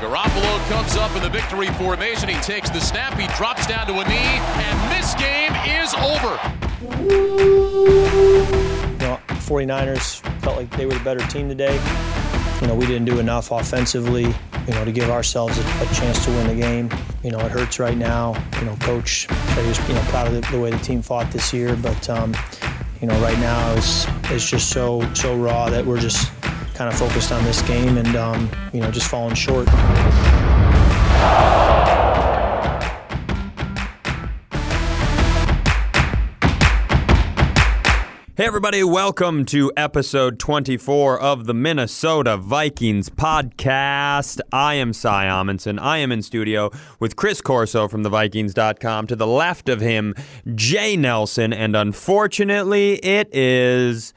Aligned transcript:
Garoppolo 0.00 0.68
comes 0.68 0.96
up 0.96 1.14
in 1.16 1.22
the 1.22 1.30
victory 1.30 1.68
formation. 1.68 2.28
He 2.28 2.34
takes 2.40 2.70
the 2.70 2.80
snap, 2.80 3.18
he 3.18 3.26
drops 3.36 3.66
down 3.66 3.86
to 3.86 3.94
a 3.94 4.08
knee, 4.08 4.14
and 4.14 4.92
this 4.92 5.14
game 5.14 5.52
is 5.80 5.94
over. 5.94 6.38
You 8.92 9.08
know, 9.08 9.18
49ers 9.28 10.20
felt 10.42 10.56
like 10.56 10.70
they 10.76 10.86
were 10.86 10.94
the 10.94 11.04
better 11.04 11.26
team 11.28 11.48
today. 11.48 11.80
You 12.60 12.68
know, 12.68 12.74
we 12.74 12.86
didn't 12.86 13.04
do 13.04 13.18
enough 13.18 13.50
offensively, 13.50 14.22
you 14.22 14.74
know, 14.74 14.84
to 14.84 14.92
give 14.92 15.10
ourselves 15.10 15.58
a, 15.58 15.62
a 15.62 15.86
chance 15.94 16.24
to 16.24 16.30
win 16.30 16.46
the 16.46 16.54
game. 16.54 16.88
You 17.22 17.30
know, 17.30 17.40
it 17.40 17.50
hurts 17.50 17.78
right 17.78 17.96
now. 17.96 18.34
You 18.58 18.66
know, 18.66 18.76
coach 18.76 19.26
he 19.54 19.66
was, 19.66 19.88
you 19.88 19.94
know, 19.94 20.00
proud 20.08 20.26
of 20.28 20.34
the, 20.34 20.40
the 20.50 20.60
way 20.60 20.70
the 20.70 20.78
team 20.78 21.02
fought 21.02 21.30
this 21.30 21.52
year, 21.52 21.76
but 21.76 22.08
um, 22.08 22.34
you 23.04 23.10
know, 23.10 23.20
right 23.20 23.38
now 23.38 23.74
it's 23.74 24.06
it's 24.30 24.48
just 24.48 24.70
so 24.70 25.06
so 25.12 25.36
raw 25.36 25.68
that 25.68 25.84
we're 25.84 26.00
just 26.00 26.32
kind 26.72 26.90
of 26.90 26.98
focused 26.98 27.32
on 27.32 27.44
this 27.44 27.60
game 27.60 27.98
and 27.98 28.16
um, 28.16 28.50
you 28.72 28.80
know 28.80 28.90
just 28.90 29.10
falling 29.10 29.34
short. 29.34 29.68
Hey, 38.36 38.46
everybody, 38.46 38.82
welcome 38.82 39.44
to 39.44 39.70
episode 39.76 40.40
24 40.40 41.20
of 41.20 41.46
the 41.46 41.54
Minnesota 41.54 42.36
Vikings 42.36 43.08
podcast. 43.08 44.40
I 44.52 44.74
am 44.74 44.92
Cy 44.92 45.26
Amundson. 45.26 45.78
I 45.80 45.98
am 45.98 46.10
in 46.10 46.20
studio 46.20 46.72
with 46.98 47.14
Chris 47.14 47.40
Corso 47.40 47.86
from 47.86 48.02
thevikings.com. 48.02 49.06
To 49.06 49.14
the 49.14 49.28
left 49.28 49.68
of 49.68 49.80
him, 49.80 50.16
Jay 50.56 50.96
Nelson. 50.96 51.52
And 51.52 51.76
unfortunately, 51.76 52.94
it 53.04 53.32
is 53.32 54.12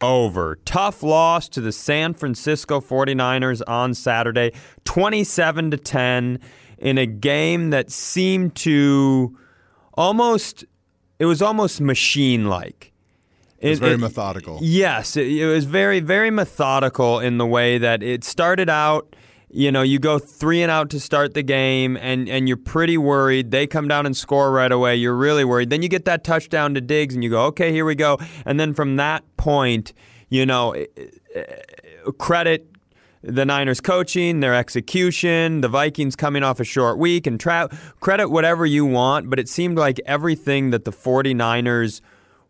over. 0.00 0.60
Tough 0.64 1.02
loss 1.02 1.48
to 1.48 1.60
the 1.60 1.72
San 1.72 2.14
Francisco 2.14 2.80
49ers 2.80 3.60
on 3.66 3.94
Saturday, 3.94 4.52
27 4.84 5.72
to 5.72 5.76
10, 5.76 6.38
in 6.78 6.96
a 6.96 7.06
game 7.06 7.70
that 7.70 7.90
seemed 7.90 8.54
to 8.54 9.36
almost, 9.94 10.64
it 11.18 11.26
was 11.26 11.42
almost 11.42 11.80
machine 11.80 12.44
like. 12.44 12.91
It 13.62 13.70
was 13.70 13.78
very 13.78 13.96
methodical. 13.96 14.58
Yes, 14.60 15.16
it, 15.16 15.28
it 15.28 15.46
was 15.46 15.64
very, 15.64 16.00
very 16.00 16.32
methodical 16.32 17.20
in 17.20 17.38
the 17.38 17.46
way 17.46 17.78
that 17.78 18.02
it 18.02 18.24
started 18.24 18.68
out. 18.68 19.14
You 19.50 19.70
know, 19.70 19.82
you 19.82 20.00
go 20.00 20.18
three 20.18 20.62
and 20.62 20.70
out 20.70 20.90
to 20.90 20.98
start 21.00 21.34
the 21.34 21.44
game, 21.44 21.96
and, 21.98 22.28
and 22.28 22.48
you're 22.48 22.56
pretty 22.56 22.98
worried. 22.98 23.52
They 23.52 23.68
come 23.68 23.86
down 23.86 24.04
and 24.04 24.16
score 24.16 24.50
right 24.50 24.72
away. 24.72 24.96
You're 24.96 25.14
really 25.14 25.44
worried. 25.44 25.70
Then 25.70 25.82
you 25.82 25.88
get 25.88 26.06
that 26.06 26.24
touchdown 26.24 26.74
to 26.74 26.80
Diggs, 26.80 27.14
and 27.14 27.22
you 27.22 27.30
go, 27.30 27.44
okay, 27.46 27.70
here 27.70 27.84
we 27.84 27.94
go. 27.94 28.18
And 28.44 28.58
then 28.58 28.74
from 28.74 28.96
that 28.96 29.22
point, 29.36 29.92
you 30.28 30.44
know, 30.44 30.74
credit 32.18 32.66
the 33.22 33.44
Niners 33.44 33.80
coaching, 33.80 34.40
their 34.40 34.54
execution, 34.54 35.60
the 35.60 35.68
Vikings 35.68 36.16
coming 36.16 36.42
off 36.42 36.58
a 36.58 36.64
short 36.64 36.98
week, 36.98 37.28
and 37.28 37.38
tra- 37.38 37.68
credit 38.00 38.30
whatever 38.30 38.66
you 38.66 38.84
want. 38.84 39.30
But 39.30 39.38
it 39.38 39.48
seemed 39.48 39.78
like 39.78 40.00
everything 40.04 40.70
that 40.70 40.84
the 40.84 40.90
49ers 40.90 42.00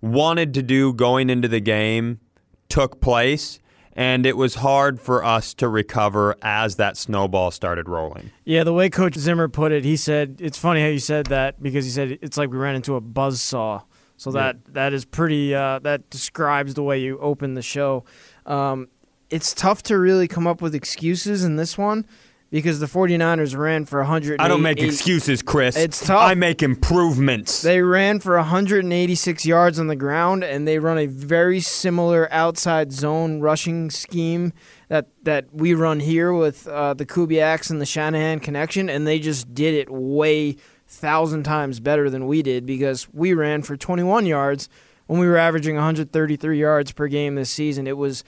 wanted 0.02 0.52
to 0.54 0.62
do 0.62 0.92
going 0.92 1.30
into 1.30 1.48
the 1.48 1.60
game 1.60 2.20
took 2.68 3.00
place 3.00 3.60
and 3.94 4.24
it 4.24 4.36
was 4.36 4.56
hard 4.56 5.00
for 5.00 5.22
us 5.22 5.52
to 5.54 5.68
recover 5.68 6.36
as 6.42 6.76
that 6.76 6.96
snowball 6.96 7.50
started 7.50 7.88
rolling. 7.88 8.30
Yeah, 8.44 8.64
the 8.64 8.72
way 8.72 8.88
Coach 8.88 9.16
Zimmer 9.16 9.48
put 9.48 9.70
it, 9.70 9.84
he 9.84 9.96
said 9.96 10.36
it's 10.40 10.58
funny 10.58 10.80
how 10.80 10.88
you 10.88 10.98
said 10.98 11.26
that 11.26 11.62
because 11.62 11.84
he 11.84 11.90
said 11.90 12.18
it's 12.22 12.36
like 12.36 12.50
we 12.50 12.56
ran 12.56 12.74
into 12.74 12.96
a 12.96 13.00
buzz 13.00 13.40
saw. 13.40 13.82
So 14.16 14.30
that 14.32 14.56
yeah. 14.56 14.72
that 14.72 14.92
is 14.92 15.04
pretty. 15.04 15.54
Uh, 15.54 15.80
that 15.80 16.08
describes 16.08 16.74
the 16.74 16.82
way 16.82 17.00
you 17.00 17.18
open 17.18 17.54
the 17.54 17.62
show. 17.62 18.04
Um, 18.46 18.88
it's 19.30 19.52
tough 19.52 19.82
to 19.84 19.98
really 19.98 20.28
come 20.28 20.46
up 20.46 20.62
with 20.62 20.74
excuses 20.74 21.44
in 21.44 21.56
this 21.56 21.76
one 21.76 22.06
because 22.52 22.80
the 22.80 22.86
49ers 22.86 23.56
ran 23.56 23.86
for 23.86 24.00
100. 24.00 24.38
I 24.38 24.46
don't 24.46 24.60
make 24.60 24.78
excuses, 24.78 25.40
Chris. 25.40 25.74
It's 25.74 26.06
tough. 26.06 26.20
I 26.20 26.34
make 26.34 26.62
improvements. 26.62 27.62
They 27.62 27.80
ran 27.80 28.20
for 28.20 28.36
186 28.36 29.46
yards 29.46 29.78
on 29.80 29.86
the 29.86 29.96
ground, 29.96 30.44
and 30.44 30.68
they 30.68 30.78
run 30.78 30.98
a 30.98 31.06
very 31.06 31.60
similar 31.60 32.28
outside 32.30 32.92
zone 32.92 33.40
rushing 33.40 33.90
scheme 33.90 34.52
that 34.88 35.08
that 35.22 35.46
we 35.52 35.72
run 35.72 35.98
here 35.98 36.34
with 36.34 36.68
uh, 36.68 36.92
the 36.92 37.06
Kubiaks 37.06 37.70
and 37.70 37.80
the 37.80 37.86
Shanahan 37.86 38.38
connection, 38.38 38.90
and 38.90 39.06
they 39.06 39.18
just 39.18 39.54
did 39.54 39.74
it 39.74 39.88
way 39.90 40.56
thousand 40.86 41.44
times 41.44 41.80
better 41.80 42.10
than 42.10 42.26
we 42.26 42.42
did 42.42 42.66
because 42.66 43.08
we 43.14 43.32
ran 43.32 43.62
for 43.62 43.78
21 43.78 44.26
yards 44.26 44.68
when 45.06 45.18
we 45.18 45.26
were 45.26 45.38
averaging 45.38 45.74
133 45.76 46.60
yards 46.60 46.92
per 46.92 47.08
game 47.08 47.34
this 47.34 47.50
season. 47.50 47.86
It 47.86 47.96
was 47.96 48.24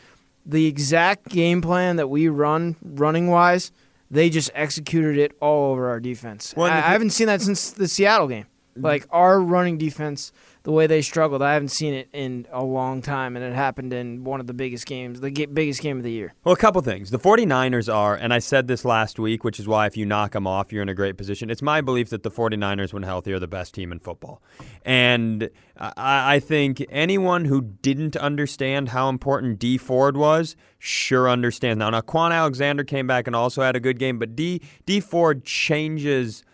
the 0.47 0.65
exact 0.65 1.29
game 1.29 1.61
plan 1.61 1.97
that 1.97 2.09
we 2.09 2.31
run 2.31 2.77
running 2.83 3.29
wise 3.29 3.71
they 4.11 4.31
just 4.31 4.51
executed 4.55 5.19
it 5.19 5.37
all 5.41 5.73
over 5.73 5.89
our 5.89 6.01
defense. 6.01 6.55
Well, 6.57 6.71
I, 6.71 6.77
I 6.79 6.81
haven't 6.93 7.11
seen 7.11 7.27
that 7.27 7.41
since 7.43 7.71
the 7.71 7.89
Seattle 7.89 8.29
game. 8.29 8.47
Like 8.77 9.07
our 9.11 9.41
running 9.41 9.79
defense 9.79 10.33
the 10.65 10.73
way 10.73 10.87
they 10.87 11.03
struggled. 11.03 11.43
I 11.43 11.53
haven't 11.53 11.69
seen 11.69 11.93
it 11.93 12.09
in 12.13 12.47
a 12.51 12.65
long 12.65 13.03
time, 13.03 13.37
and 13.37 13.45
it 13.45 13.55
happened 13.55 13.93
in 13.93 14.25
one 14.25 14.41
of 14.41 14.47
the 14.47 14.55
biggest 14.55 14.87
games, 14.87 15.21
the 15.21 15.31
biggest 15.31 15.83
game 15.83 15.99
of 15.99 16.03
the 16.03 16.11
year. 16.11 16.33
Well, 16.43 16.55
a 16.55 16.59
couple 16.59 16.81
things. 16.81 17.11
The 17.11 17.19
49ers 17.19 17.93
are, 17.93 18.15
and 18.15 18.33
I 18.33 18.39
said 18.39 18.67
this 18.67 18.83
last 18.85 19.19
week, 19.19 19.45
which 19.45 19.61
is 19.61 19.69
why 19.69 19.87
if 19.87 19.97
you 19.97 20.07
knock 20.07 20.33
them 20.33 20.47
off, 20.47 20.73
you're 20.73 20.83
in 20.83 20.89
a 20.89 20.95
great 20.95 21.19
position. 21.19 21.51
It's 21.51 21.61
my 21.61 21.83
belief 21.83 22.09
that 22.11 22.23
the 22.23 22.31
49ers, 22.31 22.95
when 22.95 23.03
healthy, 23.03 23.33
are 23.35 23.39
the 23.39 23.47
best 23.47 23.75
team 23.75 23.93
in 23.93 23.99
football. 23.99 24.43
And 24.87 25.51
I, 25.77 26.37
I 26.37 26.41
think 26.41 26.85
anyone 26.89 27.45
who 27.45 27.61
didn't 27.61 28.17
understand 28.17 28.89
how 28.89 29.11
important 29.11 29.59
Dee 29.59 29.77
Ford 29.77 30.17
was 30.17 30.57
sure 30.79 31.29
understands 31.29 31.79
now. 31.79 31.91
Now, 31.91 32.01
Kwon 32.01 32.33
Alexander 32.33 32.85
came 32.85 33.07
back 33.07 33.27
and 33.27 33.37
also 33.37 33.61
had 33.61 33.77
a 33.77 33.81
good 33.81 33.99
game, 33.99 34.19
but 34.19 34.35
D, 34.35 34.63
Dee 34.87 35.01
Ford 35.01 35.45
changes– 35.45 36.43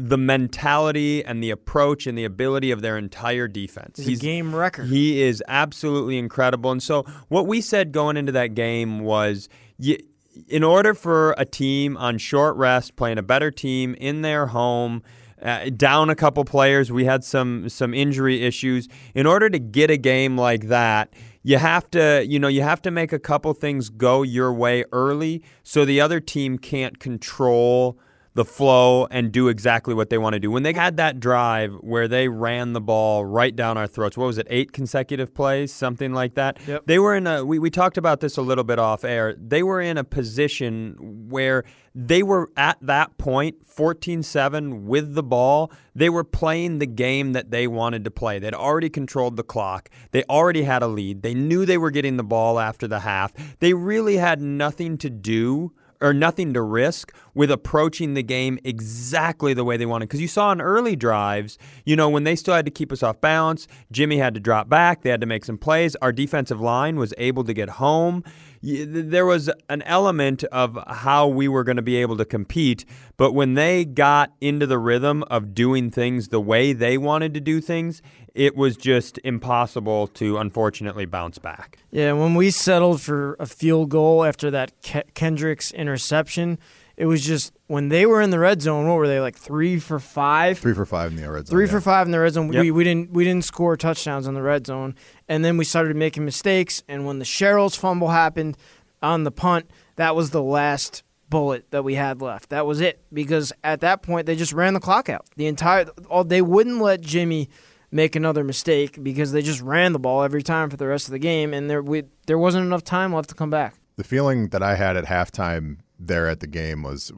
the 0.00 0.16
mentality 0.16 1.24
and 1.24 1.42
the 1.42 1.50
approach 1.50 2.06
and 2.06 2.16
the 2.16 2.24
ability 2.24 2.70
of 2.70 2.82
their 2.82 2.96
entire 2.96 3.48
defense. 3.48 3.96
He's, 3.96 4.06
He's, 4.06 4.18
a 4.20 4.22
game 4.22 4.54
record. 4.54 4.86
He 4.86 5.20
is 5.20 5.42
absolutely 5.48 6.18
incredible. 6.18 6.70
And 6.70 6.80
so, 6.80 7.04
what 7.26 7.48
we 7.48 7.60
said 7.60 7.90
going 7.90 8.16
into 8.16 8.30
that 8.32 8.54
game 8.54 9.00
was 9.00 9.48
you, 9.76 9.98
in 10.46 10.62
order 10.62 10.94
for 10.94 11.34
a 11.36 11.44
team 11.44 11.96
on 11.96 12.18
short 12.18 12.56
rest, 12.56 12.94
playing 12.94 13.18
a 13.18 13.22
better 13.22 13.50
team 13.50 13.94
in 13.94 14.22
their 14.22 14.46
home, 14.46 15.02
uh, 15.42 15.68
down 15.70 16.10
a 16.10 16.14
couple 16.14 16.44
players, 16.44 16.92
we 16.92 17.04
had 17.04 17.24
some 17.24 17.68
some 17.68 17.92
injury 17.92 18.44
issues. 18.44 18.88
In 19.16 19.26
order 19.26 19.50
to 19.50 19.58
get 19.58 19.90
a 19.90 19.96
game 19.96 20.38
like 20.38 20.68
that, 20.68 21.12
you 21.42 21.58
have 21.58 21.90
to 21.90 22.24
you 22.24 22.38
know 22.38 22.48
you 22.48 22.62
have 22.62 22.82
to 22.82 22.92
make 22.92 23.12
a 23.12 23.18
couple 23.18 23.52
things 23.52 23.88
go 23.88 24.22
your 24.22 24.52
way 24.52 24.84
early 24.92 25.42
so 25.64 25.84
the 25.84 26.00
other 26.00 26.20
team 26.20 26.56
can't 26.56 27.00
control 27.00 27.98
the 28.38 28.44
flow 28.44 29.06
and 29.10 29.32
do 29.32 29.48
exactly 29.48 29.92
what 29.94 30.10
they 30.10 30.16
want 30.16 30.34
to 30.34 30.38
do. 30.38 30.48
When 30.48 30.62
they 30.62 30.72
had 30.72 30.96
that 30.98 31.18
drive 31.18 31.74
where 31.80 32.06
they 32.06 32.28
ran 32.28 32.72
the 32.72 32.80
ball 32.80 33.24
right 33.24 33.54
down 33.54 33.76
our 33.76 33.88
throats, 33.88 34.16
what 34.16 34.26
was 34.26 34.38
it, 34.38 34.46
eight 34.48 34.70
consecutive 34.70 35.34
plays, 35.34 35.72
something 35.72 36.12
like 36.12 36.34
that? 36.34 36.56
Yep. 36.64 36.86
They 36.86 37.00
were 37.00 37.16
in 37.16 37.26
a, 37.26 37.44
we, 37.44 37.58
we 37.58 37.68
talked 37.68 37.98
about 37.98 38.20
this 38.20 38.36
a 38.36 38.42
little 38.42 38.62
bit 38.62 38.78
off 38.78 39.02
air. 39.02 39.34
They 39.36 39.64
were 39.64 39.80
in 39.80 39.98
a 39.98 40.04
position 40.04 41.26
where 41.28 41.64
they 41.96 42.22
were 42.22 42.52
at 42.56 42.78
that 42.80 43.18
point 43.18 43.66
14 43.66 44.22
7 44.22 44.86
with 44.86 45.16
the 45.16 45.24
ball. 45.24 45.72
They 45.96 46.08
were 46.08 46.22
playing 46.22 46.78
the 46.78 46.86
game 46.86 47.32
that 47.32 47.50
they 47.50 47.66
wanted 47.66 48.04
to 48.04 48.12
play. 48.12 48.38
They'd 48.38 48.54
already 48.54 48.88
controlled 48.88 49.36
the 49.36 49.42
clock, 49.42 49.90
they 50.12 50.22
already 50.30 50.62
had 50.62 50.84
a 50.84 50.86
lead. 50.86 51.22
They 51.22 51.34
knew 51.34 51.66
they 51.66 51.76
were 51.76 51.90
getting 51.90 52.16
the 52.16 52.22
ball 52.22 52.60
after 52.60 52.86
the 52.86 53.00
half. 53.00 53.32
They 53.58 53.74
really 53.74 54.16
had 54.16 54.40
nothing 54.40 54.96
to 54.98 55.10
do 55.10 55.72
or 56.00 56.12
nothing 56.12 56.54
to 56.54 56.62
risk 56.62 57.12
with 57.34 57.50
approaching 57.50 58.14
the 58.14 58.22
game 58.22 58.58
exactly 58.64 59.54
the 59.54 59.64
way 59.64 59.76
they 59.76 59.86
wanted. 59.86 60.08
Because 60.08 60.20
you 60.20 60.28
saw 60.28 60.52
in 60.52 60.60
early 60.60 60.96
drives, 60.96 61.58
you 61.84 61.96
know, 61.96 62.08
when 62.08 62.24
they 62.24 62.36
still 62.36 62.54
had 62.54 62.64
to 62.64 62.70
keep 62.70 62.92
us 62.92 63.02
off 63.02 63.20
balance, 63.20 63.68
Jimmy 63.90 64.18
had 64.18 64.34
to 64.34 64.40
drop 64.40 64.68
back, 64.68 65.02
they 65.02 65.10
had 65.10 65.20
to 65.20 65.26
make 65.26 65.44
some 65.44 65.58
plays. 65.58 65.96
Our 65.96 66.12
defensive 66.12 66.60
line 66.60 66.96
was 66.96 67.14
able 67.18 67.44
to 67.44 67.52
get 67.52 67.68
home. 67.68 68.24
There 68.62 69.26
was 69.26 69.50
an 69.68 69.82
element 69.82 70.44
of 70.44 70.78
how 70.86 71.28
we 71.28 71.48
were 71.48 71.64
going 71.64 71.76
to 71.76 71.82
be 71.82 71.96
able 71.96 72.16
to 72.16 72.24
compete, 72.24 72.84
but 73.16 73.32
when 73.32 73.54
they 73.54 73.84
got 73.84 74.32
into 74.40 74.66
the 74.66 74.78
rhythm 74.78 75.22
of 75.24 75.54
doing 75.54 75.90
things 75.90 76.28
the 76.28 76.40
way 76.40 76.72
they 76.72 76.98
wanted 76.98 77.34
to 77.34 77.40
do 77.40 77.60
things, 77.60 78.02
it 78.34 78.56
was 78.56 78.76
just 78.76 79.18
impossible 79.24 80.06
to 80.06 80.38
unfortunately 80.38 81.06
bounce 81.06 81.38
back. 81.38 81.78
Yeah, 81.90 82.12
when 82.12 82.34
we 82.34 82.50
settled 82.50 83.00
for 83.00 83.36
a 83.40 83.46
field 83.46 83.88
goal 83.90 84.24
after 84.24 84.50
that 84.50 84.72
Ke- 84.82 85.12
Kendricks 85.14 85.72
interception, 85.72 86.58
it 86.96 87.06
was 87.06 87.24
just 87.24 87.52
when 87.68 87.90
they 87.90 88.04
were 88.04 88.20
in 88.20 88.30
the 88.30 88.38
red 88.38 88.60
zone. 88.60 88.88
What 88.88 88.96
were 88.96 89.06
they 89.06 89.20
like 89.20 89.36
three 89.36 89.78
for 89.78 90.00
five? 90.00 90.58
Three 90.58 90.74
for 90.74 90.84
five 90.84 91.12
in 91.12 91.16
the 91.16 91.30
red 91.30 91.46
zone. 91.46 91.54
Three 91.54 91.66
yeah. 91.66 91.70
for 91.70 91.80
five 91.80 92.06
in 92.06 92.10
the 92.10 92.18
red 92.18 92.32
zone. 92.32 92.52
Yep. 92.52 92.62
We, 92.62 92.70
we 92.72 92.84
didn't 92.84 93.12
we 93.12 93.24
didn't 93.24 93.44
score 93.44 93.76
touchdowns 93.76 94.26
in 94.26 94.34
the 94.34 94.42
red 94.42 94.66
zone, 94.66 94.96
and 95.28 95.44
then 95.44 95.56
we 95.56 95.64
started 95.64 95.94
making 95.94 96.24
mistakes. 96.24 96.82
And 96.88 97.06
when 97.06 97.20
the 97.20 97.24
Sherels 97.24 97.78
fumble 97.78 98.08
happened 98.08 98.56
on 99.00 99.22
the 99.22 99.30
punt, 99.30 99.70
that 99.96 100.16
was 100.16 100.30
the 100.30 100.42
last 100.42 101.04
bullet 101.30 101.70
that 101.70 101.84
we 101.84 101.94
had 101.94 102.20
left. 102.20 102.48
That 102.48 102.66
was 102.66 102.80
it 102.80 103.00
because 103.12 103.52
at 103.62 103.80
that 103.80 104.02
point 104.02 104.26
they 104.26 104.34
just 104.34 104.52
ran 104.52 104.74
the 104.74 104.80
clock 104.80 105.08
out. 105.08 105.26
The 105.36 105.46
entire 105.46 105.86
all 106.10 106.24
they 106.24 106.42
wouldn't 106.42 106.80
let 106.80 107.00
Jimmy 107.00 107.48
make 107.90 108.16
another 108.16 108.44
mistake 108.44 109.02
because 109.02 109.32
they 109.32 109.42
just 109.42 109.60
ran 109.62 109.92
the 109.92 109.98
ball 109.98 110.22
every 110.22 110.42
time 110.42 110.68
for 110.70 110.76
the 110.76 110.86
rest 110.86 111.06
of 111.06 111.12
the 111.12 111.18
game, 111.18 111.54
and 111.54 111.70
there 111.70 111.82
we, 111.82 112.04
there 112.26 112.38
wasn't 112.38 112.64
enough 112.64 112.84
time 112.84 113.14
left 113.14 113.30
to 113.30 113.34
come 113.34 113.50
back. 113.50 113.76
The 113.96 114.04
feeling 114.04 114.48
that 114.48 114.62
I 114.62 114.74
had 114.74 114.96
at 114.96 115.06
halftime 115.06 115.78
there 115.98 116.28
at 116.28 116.40
the 116.40 116.46
game 116.46 116.82
was 116.82 117.12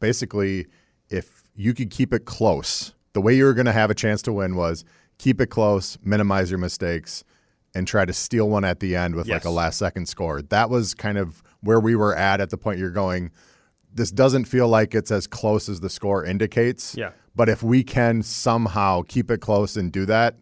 basically 0.00 0.66
if 1.08 1.44
you 1.54 1.74
could 1.74 1.90
keep 1.90 2.12
it 2.12 2.24
close, 2.24 2.94
the 3.12 3.20
way 3.20 3.34
you 3.34 3.44
were 3.44 3.54
going 3.54 3.66
to 3.66 3.72
have 3.72 3.90
a 3.90 3.94
chance 3.94 4.22
to 4.22 4.32
win 4.32 4.56
was 4.56 4.84
keep 5.18 5.40
it 5.40 5.46
close, 5.46 5.98
minimize 6.02 6.50
your 6.50 6.58
mistakes, 6.58 7.24
and 7.74 7.86
try 7.86 8.04
to 8.04 8.12
steal 8.12 8.48
one 8.48 8.64
at 8.64 8.80
the 8.80 8.96
end 8.96 9.14
with 9.14 9.26
yes. 9.26 9.34
like 9.34 9.44
a 9.44 9.50
last 9.50 9.78
second 9.78 10.06
score. 10.06 10.42
That 10.42 10.70
was 10.70 10.94
kind 10.94 11.18
of 11.18 11.42
where 11.60 11.80
we 11.80 11.96
were 11.96 12.14
at 12.14 12.40
at 12.40 12.50
the 12.50 12.56
point 12.56 12.78
you're 12.78 12.90
going. 12.90 13.30
This 13.92 14.10
doesn't 14.10 14.44
feel 14.46 14.68
like 14.68 14.94
it's 14.94 15.10
as 15.10 15.26
close 15.26 15.68
as 15.68 15.80
the 15.80 15.90
score 15.90 16.24
indicates. 16.24 16.96
Yeah. 16.96 17.10
But 17.36 17.48
if 17.48 17.62
we 17.62 17.82
can 17.82 18.22
somehow 18.22 19.02
keep 19.02 19.30
it 19.30 19.40
close 19.40 19.76
and 19.76 19.90
do 19.90 20.06
that, 20.06 20.36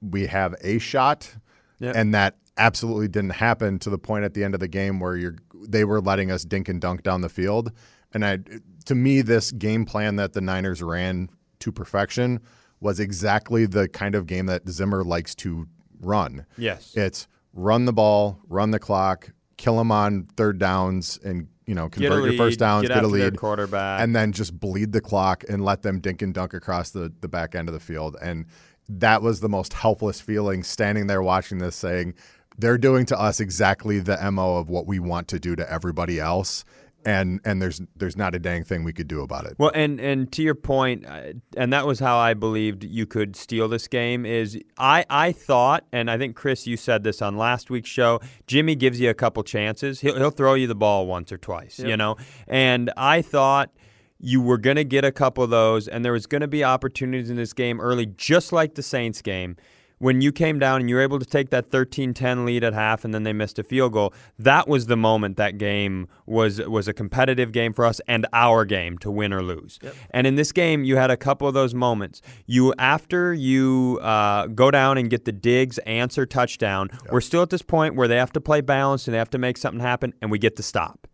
we 0.00 0.26
have 0.26 0.54
a 0.62 0.78
shot. 0.78 1.36
Yep. 1.80 1.96
And 1.96 2.14
that 2.14 2.36
absolutely 2.56 3.08
didn't 3.08 3.30
happen 3.30 3.78
to 3.80 3.90
the 3.90 3.98
point 3.98 4.24
at 4.24 4.34
the 4.34 4.44
end 4.44 4.54
of 4.54 4.60
the 4.60 4.68
game 4.68 5.00
where 5.00 5.16
you're 5.16 5.36
they 5.68 5.84
were 5.84 6.00
letting 6.00 6.30
us 6.30 6.44
dink 6.44 6.68
and 6.68 6.80
dunk 6.80 7.02
down 7.02 7.20
the 7.20 7.28
field. 7.28 7.72
And 8.12 8.24
I 8.24 8.38
to 8.84 8.94
me 8.94 9.22
this 9.22 9.52
game 9.52 9.84
plan 9.84 10.16
that 10.16 10.32
the 10.32 10.40
Niners 10.40 10.82
ran 10.82 11.28
to 11.60 11.72
perfection 11.72 12.40
was 12.80 12.98
exactly 12.98 13.66
the 13.66 13.88
kind 13.88 14.14
of 14.14 14.26
game 14.26 14.46
that 14.46 14.68
Zimmer 14.68 15.04
likes 15.04 15.34
to 15.36 15.68
run. 16.00 16.44
Yes. 16.58 16.92
It's 16.96 17.28
run 17.52 17.84
the 17.84 17.92
ball, 17.92 18.40
run 18.48 18.72
the 18.72 18.78
clock, 18.78 19.30
kill 19.56 19.76
them 19.76 19.92
on 19.92 20.24
third 20.36 20.58
downs 20.58 21.18
and 21.24 21.48
you 21.66 21.74
know 21.74 21.88
convert 21.88 22.22
lead, 22.22 22.32
your 22.32 22.36
first 22.36 22.58
downs, 22.58 22.88
get, 22.88 22.94
get 22.94 23.04
a 23.04 23.06
lead, 23.06 23.36
quarterback, 23.36 24.00
and 24.00 24.16
then 24.16 24.32
just 24.32 24.58
bleed 24.58 24.92
the 24.92 25.00
clock 25.00 25.44
and 25.48 25.64
let 25.64 25.82
them 25.82 26.00
dink 26.00 26.20
and 26.20 26.34
dunk 26.34 26.52
across 26.54 26.90
the 26.90 27.12
the 27.20 27.28
back 27.28 27.54
end 27.54 27.68
of 27.68 27.72
the 27.72 27.80
field. 27.80 28.16
And 28.20 28.46
that 28.88 29.22
was 29.22 29.40
the 29.40 29.48
most 29.48 29.72
helpless 29.72 30.20
feeling 30.20 30.64
standing 30.64 31.06
there 31.06 31.22
watching 31.22 31.58
this, 31.58 31.76
saying 31.76 32.14
they're 32.58 32.78
doing 32.78 33.06
to 33.06 33.18
us 33.18 33.40
exactly 33.40 34.00
the 34.00 34.18
mo 34.30 34.56
of 34.56 34.68
what 34.68 34.86
we 34.86 34.98
want 34.98 35.28
to 35.28 35.38
do 35.38 35.54
to 35.56 35.72
everybody 35.72 36.18
else 36.18 36.64
and 37.04 37.40
and 37.44 37.60
there's 37.60 37.80
there's 37.96 38.16
not 38.16 38.34
a 38.34 38.38
dang 38.38 38.64
thing 38.64 38.84
we 38.84 38.92
could 38.92 39.08
do 39.08 39.22
about 39.22 39.46
it. 39.46 39.54
Well, 39.58 39.70
and 39.74 40.00
and 40.00 40.30
to 40.32 40.42
your 40.42 40.56
uh, 40.66 41.32
and 41.56 41.72
that 41.72 41.86
was 41.86 42.00
how 42.00 42.18
I 42.18 42.34
believed 42.34 42.84
you 42.84 43.06
could 43.06 43.36
steal 43.36 43.68
this 43.68 43.88
game. 43.88 44.24
Is 44.24 44.58
I 44.78 45.04
I 45.10 45.32
thought, 45.32 45.84
and 45.92 46.10
I 46.10 46.18
think 46.18 46.36
Chris, 46.36 46.66
you 46.66 46.76
said 46.76 47.04
this 47.04 47.22
on 47.22 47.36
last 47.36 47.70
week's 47.70 47.90
show. 47.90 48.20
Jimmy 48.46 48.74
gives 48.74 49.00
you 49.00 49.10
a 49.10 49.14
couple 49.14 49.42
chances. 49.42 50.00
He'll 50.00 50.16
he'll 50.16 50.30
throw 50.30 50.54
you 50.54 50.66
the 50.66 50.74
ball 50.74 51.06
once 51.06 51.32
or 51.32 51.38
twice, 51.38 51.78
yep. 51.78 51.88
you 51.88 51.96
know. 51.96 52.16
And 52.46 52.92
I 52.96 53.22
thought 53.22 53.70
you 54.18 54.40
were 54.40 54.58
going 54.58 54.76
to 54.76 54.84
get 54.84 55.04
a 55.04 55.12
couple 55.12 55.42
of 55.42 55.50
those, 55.50 55.88
and 55.88 56.04
there 56.04 56.12
was 56.12 56.26
going 56.26 56.42
to 56.42 56.48
be 56.48 56.62
opportunities 56.62 57.28
in 57.28 57.36
this 57.36 57.52
game 57.52 57.80
early, 57.80 58.06
just 58.06 58.52
like 58.52 58.74
the 58.76 58.82
Saints 58.82 59.20
game 59.20 59.56
when 60.02 60.20
you 60.20 60.32
came 60.32 60.58
down 60.58 60.80
and 60.80 60.90
you 60.90 60.96
were 60.96 61.00
able 61.00 61.20
to 61.20 61.24
take 61.24 61.50
that 61.50 61.70
13-10 61.70 62.44
lead 62.44 62.64
at 62.64 62.74
half 62.74 63.04
and 63.04 63.14
then 63.14 63.22
they 63.22 63.32
missed 63.32 63.56
a 63.60 63.62
field 63.62 63.92
goal, 63.92 64.12
that 64.36 64.66
was 64.66 64.86
the 64.86 64.96
moment 64.96 65.36
that 65.36 65.58
game 65.58 66.08
was 66.26 66.60
was 66.62 66.88
a 66.88 66.92
competitive 66.92 67.52
game 67.52 67.72
for 67.72 67.84
us 67.84 68.00
and 68.08 68.26
our 68.32 68.64
game 68.64 68.98
to 68.98 69.12
win 69.12 69.32
or 69.32 69.44
lose. 69.44 69.78
Yep. 69.80 69.94
And 70.10 70.26
in 70.26 70.34
this 70.34 70.50
game, 70.50 70.82
you 70.82 70.96
had 70.96 71.12
a 71.12 71.16
couple 71.16 71.46
of 71.46 71.54
those 71.54 71.72
moments. 71.72 72.20
You 72.46 72.74
after 72.78 73.32
you 73.32 74.00
uh, 74.02 74.48
go 74.48 74.72
down 74.72 74.98
and 74.98 75.08
get 75.08 75.24
the 75.24 75.30
Diggs 75.30 75.78
answer 75.78 76.26
touchdown, 76.26 76.88
yep. 76.90 77.12
we're 77.12 77.20
still 77.20 77.42
at 77.42 77.50
this 77.50 77.62
point 77.62 77.94
where 77.94 78.08
they 78.08 78.16
have 78.16 78.32
to 78.32 78.40
play 78.40 78.60
balanced 78.60 79.06
and 79.06 79.14
they 79.14 79.18
have 79.18 79.30
to 79.30 79.38
make 79.38 79.56
something 79.56 79.80
happen, 79.80 80.14
and 80.20 80.32
we 80.32 80.38
get 80.40 80.56
the 80.56 80.64
stop 80.64 81.06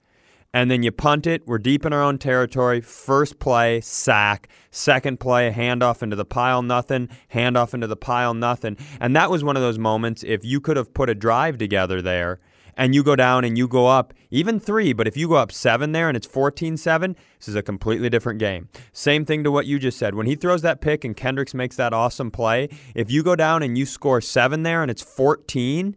and 0.55 0.71
then 0.71 0.83
you 0.83 0.91
punt 0.91 1.27
it. 1.27 1.47
We're 1.47 1.59
deep 1.59 1.85
in 1.85 1.93
our 1.93 2.03
own 2.03 2.19
territory. 2.19 2.81
First 2.81 3.39
play, 3.39 3.81
sack. 3.81 4.49
Second 4.71 5.21
play, 5.21 5.53
handoff 5.53 6.03
into 6.03 6.17
the 6.17 6.25
pile, 6.25 6.63
nothing. 6.63 7.09
Handoff 7.33 7.75
into 7.75 7.87
the 7.87 7.97
pile, 7.97 8.35
nothing. 8.35 8.77
And 9.01 9.15
that 9.15 9.31
was 9.31 9.45
one 9.45 9.57
of 9.57 9.63
those 9.63 9.79
moments. 9.79 10.25
If 10.25 10.45
you 10.45 10.61
could 10.61 10.77
have 10.77 10.95
put 10.95 11.11
a 11.11 11.15
drive 11.15 11.59
together 11.59 12.01
there, 12.01 12.41
and 12.79 12.95
you 12.95 13.03
go 13.03 13.17
down 13.17 13.45
and 13.45 13.59
you 13.59 13.67
go 13.67 13.89
up 13.89 14.15
even 14.31 14.61
three, 14.61 14.93
but 14.93 15.09
if 15.09 15.17
you 15.17 15.29
go 15.29 15.35
up 15.35 15.51
seven 15.51 15.93
there 15.93 16.09
and 16.09 16.17
it's 16.17 16.27
14 16.27 16.77
7, 16.77 17.17
this 17.39 17.49
is 17.49 17.57
a 17.57 17.63
completely 17.63 18.09
different 18.09 18.39
game. 18.39 18.69
Same 18.93 19.25
thing 19.25 19.43
to 19.43 19.51
what 19.51 19.67
you 19.67 19.79
just 19.79 19.99
said. 19.99 20.15
When 20.15 20.27
he 20.27 20.37
throws 20.37 20.63
that 20.63 20.81
pick 20.81 21.05
and 21.05 21.17
Kendricks 21.17 21.55
makes 21.55 21.75
that 21.77 21.93
awesome 21.93 22.31
play, 22.31 22.69
if 22.95 23.11
you 23.11 23.23
go 23.25 23.35
down 23.35 23.65
and 23.65 23.77
you 23.77 23.85
score 23.85 24.21
seven 24.21 24.63
there 24.63 24.81
and 24.81 24.91
it's 24.91 25.03
14, 25.03 25.97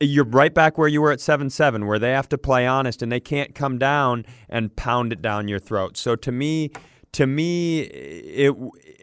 you're 0.00 0.24
right 0.24 0.54
back 0.54 0.78
where 0.78 0.88
you 0.88 1.02
were 1.02 1.12
at 1.12 1.18
7-7 1.18 1.86
where 1.86 1.98
they 1.98 2.10
have 2.10 2.28
to 2.30 2.38
play 2.38 2.66
honest 2.66 3.02
and 3.02 3.10
they 3.12 3.20
can't 3.20 3.54
come 3.54 3.78
down 3.78 4.24
and 4.48 4.74
pound 4.76 5.12
it 5.12 5.20
down 5.20 5.48
your 5.48 5.58
throat. 5.58 5.96
So 5.96 6.16
to 6.16 6.32
me 6.32 6.70
to 7.12 7.26
me 7.26 7.80
it 7.80 8.54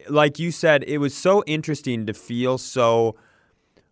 like 0.09 0.39
you 0.39 0.51
said 0.51 0.83
it 0.87 0.99
was 0.99 1.13
so 1.13 1.43
interesting 1.45 2.05
to 2.05 2.13
feel 2.13 2.57
so 2.57 3.15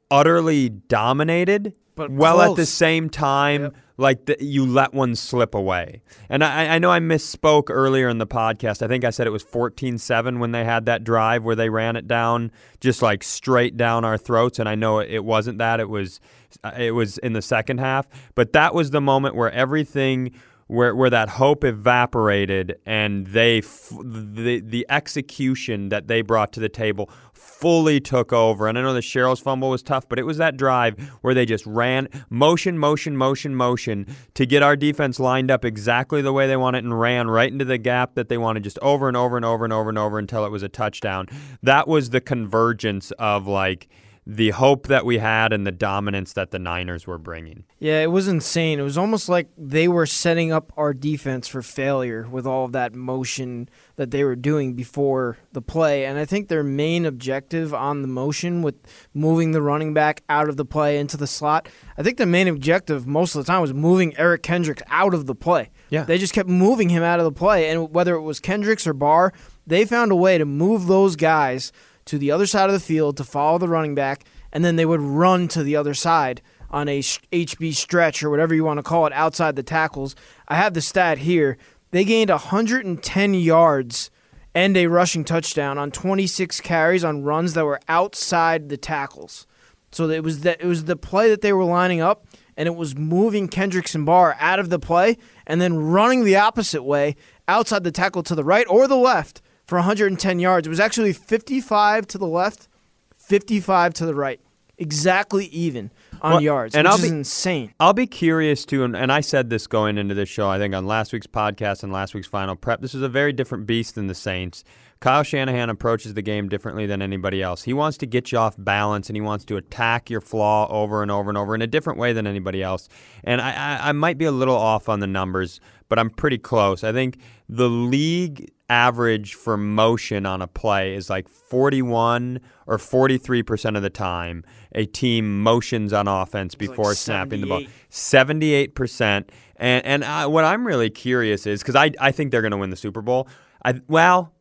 utterly 0.09 0.69
dominated 0.69 1.73
but 1.95 2.09
while 2.11 2.35
close. 2.35 2.51
at 2.51 2.55
the 2.55 2.65
same 2.65 3.09
time 3.09 3.63
yep. 3.63 3.75
like 3.97 4.25
the, 4.25 4.37
you 4.39 4.65
let 4.65 4.93
one 4.93 5.15
slip 5.15 5.53
away. 5.53 6.01
And 6.29 6.43
I, 6.43 6.75
I 6.75 6.79
know 6.79 6.91
I 6.91 6.99
misspoke 6.99 7.69
earlier 7.69 8.09
in 8.09 8.17
the 8.17 8.27
podcast. 8.27 8.81
I 8.81 8.87
think 8.87 9.03
I 9.03 9.09
said 9.09 9.27
it 9.27 9.31
was 9.31 9.43
14-7 9.43 10.39
when 10.39 10.51
they 10.51 10.63
had 10.63 10.85
that 10.85 11.03
drive 11.03 11.43
where 11.43 11.55
they 11.55 11.69
ran 11.69 11.95
it 11.95 12.07
down 12.07 12.51
just 12.79 13.01
like 13.01 13.23
straight 13.23 13.77
down 13.77 14.05
our 14.05 14.17
throats 14.17 14.59
and 14.59 14.69
I 14.69 14.75
know 14.75 14.99
it 14.99 15.23
wasn't 15.23 15.57
that. 15.57 15.79
It 15.79 15.89
was 15.89 16.19
Uh, 16.63 16.71
it 16.77 16.91
was 16.91 17.17
in 17.19 17.33
the 17.33 17.41
second 17.41 17.79
half, 17.79 18.07
but 18.35 18.53
that 18.53 18.73
was 18.73 18.91
the 18.91 19.01
moment 19.01 19.35
where 19.35 19.51
everything 19.51 20.31
where 20.71 20.95
where 20.95 21.09
that 21.09 21.27
hope 21.27 21.65
evaporated 21.65 22.77
and 22.85 23.27
they 23.27 23.57
f- 23.57 23.91
the 24.01 24.61
the 24.61 24.85
execution 24.89 25.89
that 25.89 26.07
they 26.07 26.21
brought 26.21 26.53
to 26.53 26.61
the 26.61 26.69
table 26.69 27.09
fully 27.33 27.99
took 27.99 28.31
over. 28.31 28.67
And 28.67 28.77
I 28.77 28.81
know 28.81 28.93
the 28.93 29.01
Sherels 29.01 29.41
fumble 29.41 29.69
was 29.69 29.83
tough, 29.83 30.07
but 30.07 30.17
it 30.17 30.25
was 30.25 30.37
that 30.37 30.55
drive 30.55 30.97
where 31.21 31.33
they 31.33 31.45
just 31.45 31.65
ran 31.65 32.07
motion, 32.29 32.77
motion, 32.77 33.17
motion, 33.17 33.53
motion 33.53 34.07
to 34.33 34.45
get 34.45 34.63
our 34.63 34.77
defense 34.77 35.19
lined 35.19 35.51
up 35.51 35.65
exactly 35.65 36.21
the 36.21 36.31
way 36.31 36.47
they 36.47 36.57
want 36.57 36.77
it 36.77 36.85
and 36.85 36.97
ran 36.97 37.29
right 37.29 37.51
into 37.51 37.65
the 37.65 37.77
gap 37.77 38.15
that 38.15 38.29
they 38.29 38.37
wanted 38.37 38.63
just 38.63 38.79
over 38.79 39.09
and 39.09 39.17
over 39.17 39.35
and 39.35 39.45
over 39.45 39.65
and 39.65 39.73
over 39.73 39.89
and 39.89 39.97
over 39.97 40.17
until 40.17 40.45
it 40.45 40.51
was 40.51 40.63
a 40.63 40.69
touchdown. 40.69 41.27
That 41.61 41.87
was 41.87 42.11
the 42.11 42.21
convergence 42.21 43.11
of 43.19 43.45
like 43.45 43.89
the 44.33 44.51
hope 44.51 44.87
that 44.87 45.05
we 45.05 45.17
had 45.17 45.51
and 45.51 45.67
the 45.67 45.73
dominance 45.73 46.31
that 46.31 46.51
the 46.51 46.59
Niners 46.59 47.05
were 47.05 47.17
bringing. 47.17 47.65
Yeah, 47.79 48.01
it 48.01 48.11
was 48.11 48.29
insane. 48.29 48.79
It 48.79 48.83
was 48.83 48.97
almost 48.97 49.27
like 49.27 49.49
they 49.57 49.89
were 49.89 50.05
setting 50.05 50.53
up 50.53 50.71
our 50.77 50.93
defense 50.93 51.49
for 51.49 51.61
failure 51.61 52.25
with 52.31 52.47
all 52.47 52.63
of 52.63 52.71
that 52.71 52.95
motion 52.95 53.67
that 53.97 54.11
they 54.11 54.23
were 54.23 54.37
doing 54.37 54.73
before 54.73 55.37
the 55.51 55.61
play. 55.61 56.05
And 56.05 56.17
I 56.17 56.23
think 56.23 56.47
their 56.47 56.63
main 56.63 57.05
objective 57.05 57.73
on 57.73 58.03
the 58.03 58.07
motion 58.07 58.61
with 58.61 58.75
moving 59.13 59.51
the 59.51 59.61
running 59.61 59.93
back 59.93 60.23
out 60.29 60.47
of 60.47 60.55
the 60.55 60.65
play 60.65 60.97
into 60.97 61.17
the 61.17 61.27
slot, 61.27 61.67
I 61.97 62.03
think 62.03 62.15
the 62.15 62.25
main 62.25 62.47
objective 62.47 63.05
most 63.05 63.35
of 63.35 63.45
the 63.45 63.51
time 63.51 63.59
was 63.59 63.73
moving 63.73 64.17
Eric 64.17 64.43
Kendricks 64.43 64.81
out 64.87 65.13
of 65.13 65.25
the 65.25 65.35
play. 65.35 65.71
Yeah. 65.89 66.05
They 66.05 66.17
just 66.17 66.33
kept 66.33 66.47
moving 66.47 66.87
him 66.87 67.03
out 67.03 67.19
of 67.19 67.25
the 67.25 67.33
play. 67.33 67.69
And 67.69 67.93
whether 67.93 68.15
it 68.15 68.21
was 68.21 68.39
Kendricks 68.39 68.87
or 68.87 68.93
Barr, 68.93 69.33
they 69.67 69.83
found 69.83 70.09
a 70.13 70.15
way 70.15 70.37
to 70.37 70.45
move 70.45 70.87
those 70.87 71.17
guys– 71.17 71.73
to 72.11 72.17
the 72.17 72.29
other 72.29 72.45
side 72.45 72.69
of 72.69 72.73
the 72.73 72.79
field 72.81 73.15
to 73.15 73.23
follow 73.23 73.57
the 73.57 73.69
running 73.69 73.95
back, 73.95 74.25
and 74.51 74.65
then 74.65 74.75
they 74.75 74.85
would 74.85 74.99
run 74.99 75.47
to 75.47 75.63
the 75.63 75.77
other 75.77 75.93
side 75.93 76.41
on 76.69 76.89
a 76.89 76.99
HB 76.99 77.73
stretch 77.73 78.21
or 78.21 78.29
whatever 78.29 78.53
you 78.53 78.65
want 78.65 78.79
to 78.79 78.83
call 78.83 79.05
it 79.05 79.13
outside 79.13 79.55
the 79.55 79.63
tackles. 79.63 80.13
I 80.49 80.57
have 80.57 80.73
the 80.73 80.81
stat 80.81 81.19
here. 81.19 81.57
They 81.91 82.03
gained 82.03 82.29
110 82.29 83.33
yards 83.33 84.11
and 84.53 84.75
a 84.75 84.87
rushing 84.87 85.23
touchdown 85.23 85.77
on 85.77 85.89
26 85.89 86.59
carries 86.59 87.05
on 87.05 87.23
runs 87.23 87.53
that 87.53 87.63
were 87.63 87.79
outside 87.87 88.67
the 88.67 88.75
tackles. 88.75 89.47
So 89.93 90.09
it 90.09 90.21
was 90.21 90.41
that 90.41 90.59
it 90.59 90.67
was 90.67 90.83
the 90.83 90.97
play 90.97 91.29
that 91.29 91.39
they 91.39 91.53
were 91.53 91.63
lining 91.63 92.01
up, 92.01 92.27
and 92.57 92.67
it 92.67 92.75
was 92.75 92.93
moving 92.93 93.47
Kendricks 93.47 93.95
and 93.95 94.05
Barr 94.05 94.35
out 94.37 94.59
of 94.59 94.69
the 94.69 94.79
play 94.79 95.17
and 95.47 95.61
then 95.61 95.77
running 95.77 96.25
the 96.25 96.35
opposite 96.35 96.83
way 96.83 97.15
outside 97.47 97.85
the 97.85 97.91
tackle 97.91 98.23
to 98.23 98.35
the 98.35 98.43
right 98.43 98.67
or 98.69 98.85
the 98.89 98.97
left 98.97 99.40
for 99.71 99.77
110 99.77 100.39
yards. 100.39 100.67
It 100.67 100.69
was 100.69 100.81
actually 100.81 101.13
55 101.13 102.05
to 102.07 102.17
the 102.17 102.27
left, 102.27 102.67
55 103.15 103.93
to 103.93 104.05
the 104.05 104.13
right. 104.13 104.41
Exactly 104.77 105.45
even 105.45 105.91
on 106.21 106.33
well, 106.33 106.41
yards, 106.41 106.75
and 106.75 106.83
which 106.85 106.91
I'll 106.91 106.97
is 106.97 107.09
be, 107.09 107.17
insane. 107.17 107.73
I'll 107.79 107.93
be 107.93 108.05
curious 108.05 108.65
too, 108.65 108.83
and, 108.83 108.97
and 108.97 109.13
I 109.13 109.21
said 109.21 109.49
this 109.49 109.67
going 109.67 109.97
into 109.97 110.13
this 110.13 110.27
show, 110.27 110.49
I 110.49 110.57
think 110.57 110.75
on 110.75 110.87
last 110.87 111.13
week's 111.13 111.25
podcast 111.25 111.83
and 111.83 111.93
last 111.93 112.13
week's 112.13 112.27
final 112.27 112.57
prep. 112.57 112.81
This 112.81 112.93
is 112.93 113.01
a 113.01 113.07
very 113.07 113.31
different 113.31 113.65
beast 113.65 113.95
than 113.95 114.07
the 114.07 114.13
Saints. 114.13 114.65
Kyle 114.99 115.23
Shanahan 115.23 115.69
approaches 115.69 116.15
the 116.15 116.21
game 116.21 116.49
differently 116.49 116.85
than 116.85 117.01
anybody 117.01 117.41
else. 117.41 117.63
He 117.63 117.71
wants 117.71 117.97
to 117.99 118.05
get 118.05 118.33
you 118.33 118.39
off 118.39 118.55
balance 118.57 119.07
and 119.07 119.15
he 119.15 119.21
wants 119.21 119.45
to 119.45 119.55
attack 119.55 120.09
your 120.09 120.19
flaw 120.19 120.67
over 120.69 121.01
and 121.01 121.09
over 121.09 121.29
and 121.29 121.37
over 121.37 121.55
in 121.55 121.61
a 121.61 121.67
different 121.67 121.97
way 121.97 122.11
than 122.11 122.27
anybody 122.27 122.61
else. 122.61 122.89
And 123.23 123.39
I, 123.39 123.51
I, 123.51 123.89
I 123.89 123.91
might 123.93 124.17
be 124.17 124.25
a 124.25 124.31
little 124.31 124.57
off 124.57 124.89
on 124.89 124.99
the 124.99 125.07
numbers, 125.07 125.61
but 125.87 125.97
I'm 125.97 126.09
pretty 126.09 126.37
close. 126.37 126.83
I 126.83 126.91
think 126.91 127.19
the 127.47 127.69
league 127.69 128.51
average 128.71 129.33
for 129.33 129.57
motion 129.57 130.25
on 130.25 130.41
a 130.41 130.47
play 130.47 130.95
is 130.95 131.09
like 131.09 131.27
41 131.27 132.39
or 132.65 132.77
43% 132.77 133.75
of 133.75 133.83
the 133.83 133.89
time 133.89 134.45
a 134.73 134.85
team 134.85 135.43
motions 135.43 135.91
on 135.91 136.07
offense 136.07 136.55
before 136.55 136.85
like 136.85 136.97
snapping 136.97 137.41
the 137.41 137.47
ball. 137.47 137.63
78%. 137.89 139.27
And 139.57 139.85
and 139.85 140.05
I, 140.05 140.25
what 140.25 140.45
I'm 140.45 140.65
really 140.65 140.89
curious 140.89 141.45
is 141.45 141.61
cuz 141.61 141.75
I 141.75 141.91
I 141.99 142.11
think 142.11 142.31
they're 142.31 142.41
going 142.41 142.51
to 142.51 142.57
win 142.57 142.69
the 142.69 142.77
Super 142.77 143.01
Bowl. 143.01 143.27
I 143.63 143.81
well, 143.89 144.33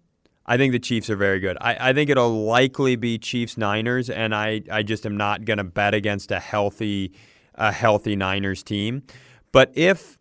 I 0.46 0.56
think 0.56 0.72
the 0.72 0.78
Chiefs 0.78 1.10
are 1.10 1.16
very 1.16 1.40
good. 1.40 1.58
I, 1.60 1.90
I 1.90 1.92
think 1.92 2.08
it'll 2.08 2.44
likely 2.44 2.94
be 2.94 3.18
Chiefs 3.18 3.58
Niners, 3.58 4.08
and 4.08 4.34
I, 4.34 4.62
I 4.70 4.82
just 4.82 5.04
am 5.04 5.16
not 5.16 5.44
going 5.44 5.58
to 5.58 5.64
bet 5.64 5.92
against 5.92 6.30
a 6.30 6.38
healthy 6.38 7.12
a 7.56 7.72
healthy 7.72 8.16
Niners 8.16 8.62
team. 8.62 9.02
But 9.52 9.72
if 9.75 10.19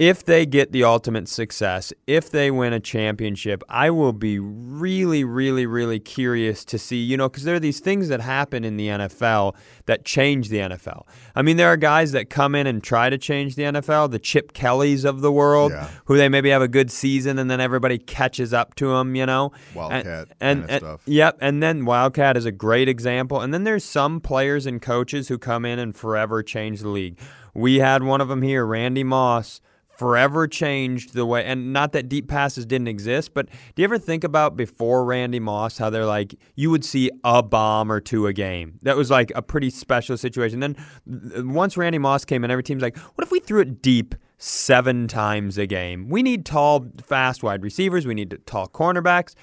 if 0.00 0.24
they 0.24 0.46
get 0.46 0.72
the 0.72 0.82
ultimate 0.82 1.28
success, 1.28 1.92
if 2.06 2.30
they 2.30 2.50
win 2.50 2.72
a 2.72 2.80
championship, 2.80 3.62
I 3.68 3.90
will 3.90 4.14
be 4.14 4.38
really, 4.38 5.24
really, 5.24 5.66
really 5.66 6.00
curious 6.00 6.64
to 6.64 6.78
see, 6.78 6.96
you 6.96 7.18
know, 7.18 7.28
because 7.28 7.44
there 7.44 7.56
are 7.56 7.60
these 7.60 7.80
things 7.80 8.08
that 8.08 8.22
happen 8.22 8.64
in 8.64 8.78
the 8.78 8.88
NFL 8.88 9.54
that 9.84 10.06
change 10.06 10.48
the 10.48 10.56
NFL. 10.56 11.06
I 11.36 11.42
mean, 11.42 11.58
there 11.58 11.68
are 11.68 11.76
guys 11.76 12.12
that 12.12 12.30
come 12.30 12.54
in 12.54 12.66
and 12.66 12.82
try 12.82 13.10
to 13.10 13.18
change 13.18 13.56
the 13.56 13.64
NFL, 13.64 14.10
the 14.10 14.18
Chip 14.18 14.54
Kellys 14.54 15.04
of 15.04 15.20
the 15.20 15.30
world, 15.30 15.72
Yeah. 15.72 15.90
who 16.06 16.16
they 16.16 16.30
maybe 16.30 16.48
have 16.48 16.62
a 16.62 16.68
good 16.68 16.90
season 16.90 17.38
and 17.38 17.50
then 17.50 17.60
everybody 17.60 17.98
catches 17.98 18.54
up 18.54 18.74
to 18.76 18.88
them, 18.96 19.14
you 19.14 19.26
know? 19.26 19.52
Wildcat 19.74 20.28
and, 20.40 20.60
kinda 20.60 20.72
and, 20.72 20.80
stuff. 20.80 21.00
Yep, 21.04 21.36
and 21.42 21.62
then 21.62 21.84
Wildcat 21.84 22.38
is 22.38 22.46
a 22.46 22.52
great 22.52 22.88
example. 22.88 23.42
And 23.42 23.52
then 23.52 23.64
there's 23.64 23.84
some 23.84 24.22
players 24.22 24.64
and 24.64 24.80
coaches 24.80 25.28
who 25.28 25.36
come 25.36 25.66
in 25.66 25.78
and 25.78 25.94
forever 25.94 26.42
change 26.42 26.80
the 26.80 26.88
league. 26.88 27.18
We 27.52 27.80
had 27.80 28.02
one 28.02 28.22
of 28.22 28.28
them 28.28 28.40
here, 28.40 28.64
Randy 28.64 29.04
Moss, 29.04 29.60
forever 30.00 30.48
changed 30.48 31.12
the 31.12 31.26
way. 31.26 31.44
And 31.44 31.74
not 31.74 31.92
that 31.92 32.08
deep 32.08 32.26
passes 32.26 32.64
didn't 32.64 32.88
exist, 32.88 33.34
but 33.34 33.48
do 33.48 33.82
you 33.82 33.84
ever 33.84 33.98
think 33.98 34.24
about 34.24 34.56
before 34.56 35.04
Randy 35.04 35.38
Moss 35.38 35.76
how 35.76 35.90
they're 35.90 36.06
like 36.06 36.34
you 36.54 36.70
would 36.70 36.86
see 36.86 37.10
a 37.22 37.42
bomb 37.42 37.92
or 37.92 38.00
two 38.00 38.26
a 38.26 38.32
game? 38.32 38.78
That 38.80 38.96
was 38.96 39.10
like 39.10 39.30
a 39.34 39.42
pretty 39.42 39.68
special 39.68 40.16
situation. 40.16 40.60
Then 40.60 40.74
once 41.06 41.76
Randy 41.76 41.98
Moss 41.98 42.24
came 42.24 42.44
in, 42.44 42.50
every 42.50 42.62
team's 42.62 42.80
like, 42.80 42.96
what 42.96 43.26
if 43.26 43.30
we 43.30 43.40
threw 43.40 43.60
it 43.60 43.82
deep? 43.82 44.14
Seven 44.38 45.06
times 45.06 45.58
a 45.58 45.66
game. 45.66 46.08
We 46.08 46.22
need 46.22 46.46
tall, 46.46 46.86
fast 47.02 47.42
wide 47.42 47.62
receivers. 47.62 48.06
We 48.06 48.14
need 48.14 48.38
tall 48.46 48.68
cornerbacks. 48.68 49.34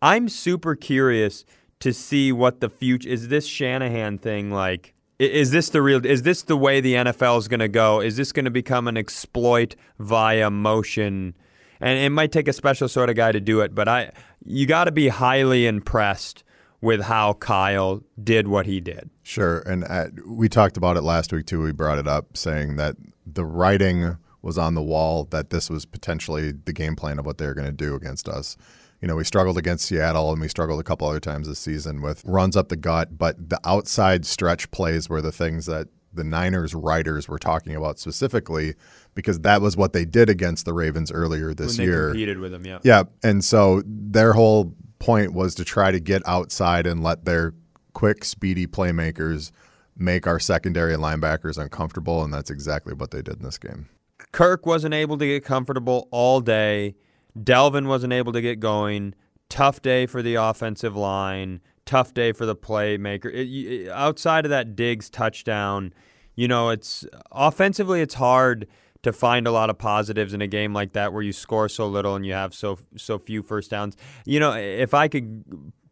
I'm 0.00 0.28
super 0.28 0.76
curious 0.76 1.44
to 1.80 1.92
see 1.92 2.30
what 2.30 2.60
the 2.60 2.68
future 2.70 3.08
is. 3.08 3.26
This 3.26 3.46
Shanahan 3.46 4.18
thing 4.18 4.52
like 4.52 4.93
is 5.18 5.50
this 5.50 5.68
the 5.70 5.82
real? 5.82 6.04
Is 6.04 6.22
this 6.22 6.42
the 6.42 6.56
way 6.56 6.80
the 6.80 6.94
NFL 6.94 7.38
is 7.38 7.48
going 7.48 7.60
to 7.60 7.68
go? 7.68 8.00
Is 8.00 8.16
this 8.16 8.32
going 8.32 8.44
to 8.44 8.50
become 8.50 8.88
an 8.88 8.96
exploit 8.96 9.76
via 9.98 10.50
motion? 10.50 11.34
And 11.80 11.98
it 11.98 12.10
might 12.10 12.32
take 12.32 12.48
a 12.48 12.52
special 12.52 12.88
sort 12.88 13.10
of 13.10 13.16
guy 13.16 13.32
to 13.32 13.40
do 13.40 13.60
it, 13.60 13.74
but 13.74 13.88
I 13.88 14.12
you 14.44 14.66
got 14.66 14.84
to 14.84 14.92
be 14.92 15.08
highly 15.08 15.66
impressed 15.66 16.44
with 16.80 17.02
how 17.02 17.34
Kyle 17.34 18.02
did 18.22 18.48
what 18.48 18.66
he 18.66 18.80
did. 18.80 19.08
Sure, 19.22 19.60
and 19.60 19.84
uh, 19.84 20.08
we 20.26 20.48
talked 20.48 20.76
about 20.76 20.96
it 20.96 21.02
last 21.02 21.32
week 21.32 21.46
too. 21.46 21.62
We 21.62 21.72
brought 21.72 21.98
it 21.98 22.08
up, 22.08 22.36
saying 22.36 22.76
that 22.76 22.96
the 23.26 23.44
writing 23.44 24.18
was 24.42 24.58
on 24.58 24.74
the 24.74 24.82
wall 24.82 25.24
that 25.30 25.48
this 25.48 25.70
was 25.70 25.86
potentially 25.86 26.52
the 26.52 26.72
game 26.72 26.94
plan 26.94 27.18
of 27.18 27.24
what 27.24 27.38
they 27.38 27.46
were 27.46 27.54
going 27.54 27.66
to 27.66 27.72
do 27.72 27.94
against 27.94 28.28
us. 28.28 28.56
You 29.04 29.08
know, 29.08 29.16
we 29.16 29.24
struggled 29.24 29.58
against 29.58 29.84
Seattle, 29.84 30.32
and 30.32 30.40
we 30.40 30.48
struggled 30.48 30.80
a 30.80 30.82
couple 30.82 31.06
other 31.06 31.20
times 31.20 31.46
this 31.46 31.58
season 31.58 32.00
with 32.00 32.24
runs 32.24 32.56
up 32.56 32.70
the 32.70 32.76
gut. 32.76 33.18
But 33.18 33.50
the 33.50 33.60
outside 33.62 34.24
stretch 34.24 34.70
plays 34.70 35.10
were 35.10 35.20
the 35.20 35.30
things 35.30 35.66
that 35.66 35.88
the 36.14 36.24
Niners 36.24 36.74
writers 36.74 37.28
were 37.28 37.38
talking 37.38 37.76
about 37.76 37.98
specifically, 37.98 38.76
because 39.14 39.40
that 39.40 39.60
was 39.60 39.76
what 39.76 39.92
they 39.92 40.06
did 40.06 40.30
against 40.30 40.64
the 40.64 40.72
Ravens 40.72 41.12
earlier 41.12 41.52
this 41.52 41.78
year. 41.78 42.12
competed 42.12 42.38
with 42.38 42.52
them, 42.52 42.64
yeah. 42.64 42.78
Yeah, 42.82 43.02
and 43.22 43.44
so 43.44 43.82
their 43.84 44.32
whole 44.32 44.74
point 45.00 45.34
was 45.34 45.54
to 45.56 45.66
try 45.66 45.90
to 45.90 46.00
get 46.00 46.22
outside 46.26 46.86
and 46.86 47.02
let 47.02 47.26
their 47.26 47.52
quick, 47.92 48.24
speedy 48.24 48.66
playmakers 48.66 49.50
make 49.98 50.26
our 50.26 50.40
secondary 50.40 50.94
and 50.94 51.02
linebackers 51.02 51.58
uncomfortable, 51.58 52.24
and 52.24 52.32
that's 52.32 52.48
exactly 52.48 52.94
what 52.94 53.10
they 53.10 53.20
did 53.20 53.36
in 53.36 53.42
this 53.42 53.58
game. 53.58 53.90
Kirk 54.32 54.64
wasn't 54.64 54.94
able 54.94 55.18
to 55.18 55.26
get 55.26 55.44
comfortable 55.44 56.08
all 56.10 56.40
day. 56.40 56.94
Dalvin 57.38 57.86
wasn't 57.86 58.12
able 58.12 58.32
to 58.32 58.40
get 58.40 58.60
going. 58.60 59.14
Tough 59.48 59.82
day 59.82 60.06
for 60.06 60.22
the 60.22 60.36
offensive 60.36 60.96
line. 60.96 61.60
Tough 61.84 62.14
day 62.14 62.32
for 62.32 62.46
the 62.46 62.56
playmaker. 62.56 63.32
It, 63.32 63.44
you- 63.44 63.90
outside 63.92 64.44
of 64.46 64.50
that 64.50 64.74
Diggs 64.76 65.10
touchdown, 65.10 65.92
you 66.34 66.48
know, 66.48 66.70
it's 66.70 67.04
offensively 67.32 68.00
it's 68.00 68.14
hard 68.14 68.66
to 69.02 69.12
find 69.12 69.46
a 69.46 69.52
lot 69.52 69.68
of 69.68 69.76
positives 69.76 70.32
in 70.32 70.40
a 70.40 70.46
game 70.46 70.72
like 70.72 70.94
that 70.94 71.12
where 71.12 71.22
you 71.22 71.32
score 71.32 71.68
so 71.68 71.86
little 71.86 72.14
and 72.14 72.24
you 72.24 72.32
have 72.32 72.54
so 72.54 72.78
so 72.96 73.18
few 73.18 73.42
first 73.42 73.70
downs. 73.70 73.96
You 74.24 74.40
know, 74.40 74.52
if 74.54 74.94
I 74.94 75.08
could 75.08 75.44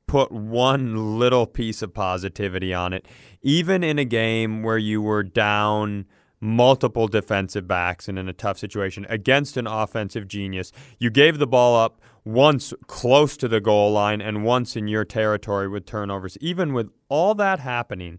put 0.07 0.33
one 0.33 1.19
little 1.19 1.47
piece 1.47 1.83
of 1.83 1.93
positivity 1.93 2.73
on 2.73 2.93
it, 2.95 3.07
even 3.43 3.85
in 3.85 3.99
a 3.99 4.05
game 4.05 4.63
where 4.63 4.79
you 4.79 5.03
were 5.03 5.23
down 5.23 6.07
multiple 6.43 7.07
defensive 7.07 7.69
backs 7.69 8.09
and 8.09 8.19
in 8.19 8.29
a 8.29 8.33
tough 8.33 8.59
situation 8.59 9.07
against 9.09 9.57
an 9.57 9.69
offensive 9.69 10.27
genius. 10.27 10.73
You 10.99 11.09
gave 11.09 11.39
the 11.39 11.47
ball 11.47 11.77
up 11.77 12.01
once 12.25 12.75
close 12.89 13.37
to 13.37 13.47
the 13.47 13.61
goal 13.61 13.93
line 13.93 14.21
and 14.21 14.45
once 14.45 14.75
in 14.75 14.89
your 14.89 15.05
territory 15.05 15.69
with 15.69 15.87
turnovers. 15.87 16.37
Even 16.41 16.73
with 16.73 16.91
all 17.09 17.37
that 17.37 17.61
happening, 17.61 18.19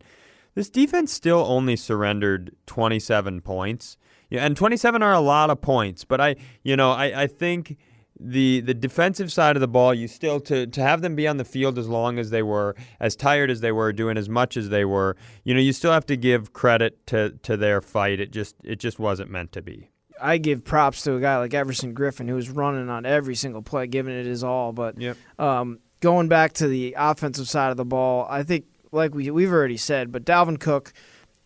this 0.55 0.69
defense 0.69 1.11
still 1.11 1.45
only 1.47 1.75
surrendered 1.75 2.55
27 2.65 3.41
points. 3.41 3.97
Yeah, 4.29 4.45
and 4.45 4.55
27 4.55 5.03
are 5.03 5.13
a 5.13 5.19
lot 5.19 5.49
of 5.49 5.61
points, 5.61 6.05
but 6.05 6.21
I, 6.21 6.37
you 6.63 6.77
know, 6.77 6.91
I, 6.91 7.23
I 7.23 7.27
think 7.27 7.77
the 8.19 8.61
the 8.61 8.73
defensive 8.73 9.31
side 9.31 9.55
of 9.55 9.61
the 9.61 9.67
ball, 9.67 9.93
you 9.93 10.07
still 10.07 10.39
to 10.41 10.67
to 10.67 10.81
have 10.81 11.01
them 11.01 11.15
be 11.15 11.27
on 11.27 11.37
the 11.37 11.45
field 11.45 11.77
as 11.79 11.87
long 11.87 12.19
as 12.19 12.29
they 12.29 12.43
were, 12.43 12.75
as 12.99 13.15
tired 13.15 13.49
as 13.49 13.61
they 13.61 13.71
were, 13.71 13.91
doing 13.91 14.17
as 14.17 14.29
much 14.29 14.55
as 14.55 14.69
they 14.69 14.85
were, 14.85 15.15
you 15.43 15.53
know, 15.53 15.59
you 15.59 15.73
still 15.73 15.91
have 15.91 16.05
to 16.07 16.15
give 16.15 16.53
credit 16.53 17.05
to 17.07 17.31
to 17.43 17.57
their 17.57 17.81
fight. 17.81 18.19
It 18.19 18.31
just 18.31 18.55
it 18.63 18.79
just 18.79 18.99
wasn't 18.99 19.29
meant 19.31 19.51
to 19.53 19.61
be. 19.61 19.89
I 20.21 20.37
give 20.37 20.63
props 20.63 21.01
to 21.03 21.15
a 21.15 21.19
guy 21.19 21.37
like 21.37 21.53
Everson 21.53 21.93
Griffen 21.95 22.29
who 22.29 22.35
was 22.35 22.49
running 22.49 22.87
on 22.87 23.05
every 23.05 23.35
single 23.35 23.61
play, 23.63 23.87
giving 23.87 24.13
it 24.13 24.25
his 24.25 24.43
all. 24.43 24.71
But 24.71 24.97
Yep. 25.01 25.17
um, 25.39 25.79
going 26.01 26.27
back 26.27 26.53
to 26.53 26.67
the 26.67 26.95
offensive 26.97 27.49
side 27.49 27.71
of 27.71 27.77
the 27.77 27.83
ball, 27.85 28.27
I 28.29 28.43
think, 28.43 28.65
like 28.91 29.15
we 29.15 29.31
we've 29.31 29.51
already 29.51 29.75
said, 29.75 30.11
but 30.11 30.23
Dalvin 30.23 30.59
Cook, 30.59 30.93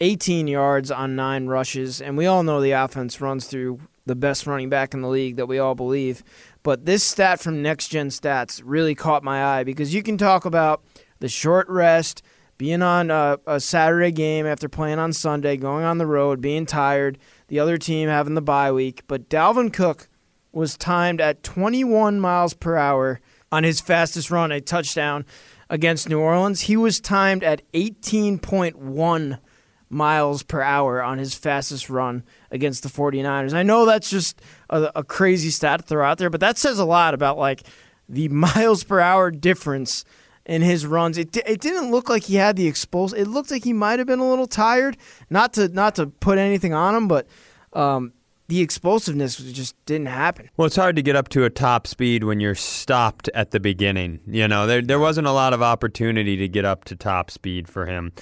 18 0.02 0.48
yards 0.48 0.92
on 0.92 1.16
nine 1.16 1.48
rushes, 1.48 2.02
and 2.02 2.18
we 2.18 2.26
all 2.26 2.44
know 2.44 2.62
the 2.62 2.72
offense 2.72 3.20
runs 3.22 3.48
through 3.48 3.80
the 4.06 4.16
best 4.16 4.46
running 4.46 4.70
back 4.70 4.94
in 4.94 5.02
the 5.02 5.10
league 5.10 5.38
that 5.38 5.48
we 5.48 5.60
all 5.60 5.76
believe. 5.76 6.24
But 6.68 6.86
this 6.86 7.02
stat 7.02 7.40
from 7.40 7.62
Next 7.62 7.88
Gen 7.88 8.10
Stats 8.10 8.62
really 8.62 8.94
caught 8.94 9.24
my 9.24 9.42
eye 9.42 9.64
because 9.64 9.94
you 9.94 10.04
can 10.04 10.18
talk 10.18 10.44
about 10.44 10.84
the 11.20 11.30
short 11.30 11.70
rest, 11.70 12.22
being 12.58 12.82
on 12.82 13.10
a, 13.10 13.40
a 13.48 13.62
Saturday 13.62 14.12
game 14.12 14.46
after 14.46 14.68
playing 14.68 15.00
on 15.00 15.14
Sunday, 15.14 15.56
going 15.56 15.86
on 15.86 15.98
the 15.98 16.06
road, 16.06 16.42
being 16.42 16.66
tired, 16.66 17.20
the 17.48 17.58
other 17.58 17.78
team 17.78 18.10
having 18.10 18.34
the 18.34 18.42
bye 18.42 18.70
week. 18.70 19.04
But 19.08 19.30
Dalvin 19.30 19.72
Cook 19.72 20.10
was 20.52 20.76
timed 20.76 21.22
at 21.22 21.42
21 21.42 22.20
miles 22.20 22.54
per 22.54 22.76
hour 22.76 23.22
on 23.50 23.64
his 23.64 23.80
fastest 23.80 24.30
run, 24.30 24.52
a 24.52 24.60
touchdown 24.60 25.26
against 25.70 26.10
New 26.10 26.20
Orleans. 26.20 26.60
He 26.60 26.76
was 26.76 27.00
timed 27.00 27.46
at 27.46 27.62
18.1 27.72 29.40
miles 29.90 30.44
per 30.44 30.62
hour 30.62 31.02
on 31.02 31.18
his 31.18 31.34
fastest 31.36 31.90
run 31.90 32.24
against 32.52 32.84
the 32.84 32.90
49ers. 32.90 33.54
I 33.54 33.64
know 33.64 33.86
that's 33.86 34.10
just 34.10 34.42
a, 34.70 34.92
a 34.96 35.04
crazy 35.04 35.50
stat 35.50 35.82
to 35.82 35.86
throw 35.86 36.06
out 36.06 36.18
there, 36.18 36.30
but 36.30 36.42
that 36.42 36.58
says 36.58 36.80
a 36.80 36.86
lot 36.86 37.14
about 37.14 37.38
like 37.38 37.64
the 38.10 38.28
miles 38.30 38.84
per 38.84 39.00
hour 39.00 39.32
difference 39.32 40.06
in 40.46 40.62
his 40.62 40.86
runs. 40.86 41.18
It, 41.18 41.36
it 41.38 41.62
didn't 41.62 41.92
look 41.92 42.10
like 42.10 42.24
he 42.24 42.36
had 42.36 42.56
the 42.56 42.68
explosive. 42.68 43.20
It 43.20 43.28
looked 43.28 43.52
like 43.52 43.64
he 43.64 43.74
might 43.74 44.00
have 44.00 44.08
been 44.08 44.20
a 44.20 44.30
little 44.30 44.48
tired. 44.48 44.98
Not 45.30 45.54
to 45.54 45.68
not 45.68 45.96
to 45.96 46.08
put 46.08 46.38
anything 46.38 46.74
on 46.74 46.96
him, 46.96 47.08
but 47.08 47.28
um, 47.74 48.14
the 48.48 48.62
explosiveness 48.62 49.36
just 49.38 49.76
didn't 49.86 50.08
happen. 50.08 50.50
Well, 50.56 50.66
it's 50.66 50.78
hard 50.78 50.96
to 50.96 51.02
get 51.02 51.16
up 51.16 51.28
to 51.30 51.44
a 51.44 51.50
top 51.50 51.86
speed 51.86 52.24
when 52.24 52.40
you're 52.40 52.56
stopped 52.56 53.30
at 53.34 53.52
the 53.52 53.60
beginning. 53.60 54.22
You 54.26 54.48
know, 54.48 54.66
there 54.66 54.82
there 54.82 55.00
wasn't 55.00 55.28
a 55.28 55.32
lot 55.32 55.54
of 55.54 55.62
opportunity 55.62 56.38
to 56.38 56.48
get 56.48 56.64
up 56.64 56.86
to 56.86 56.96
top 56.96 57.30
speed 57.30 57.68
for 57.68 57.86
him. 57.86 58.14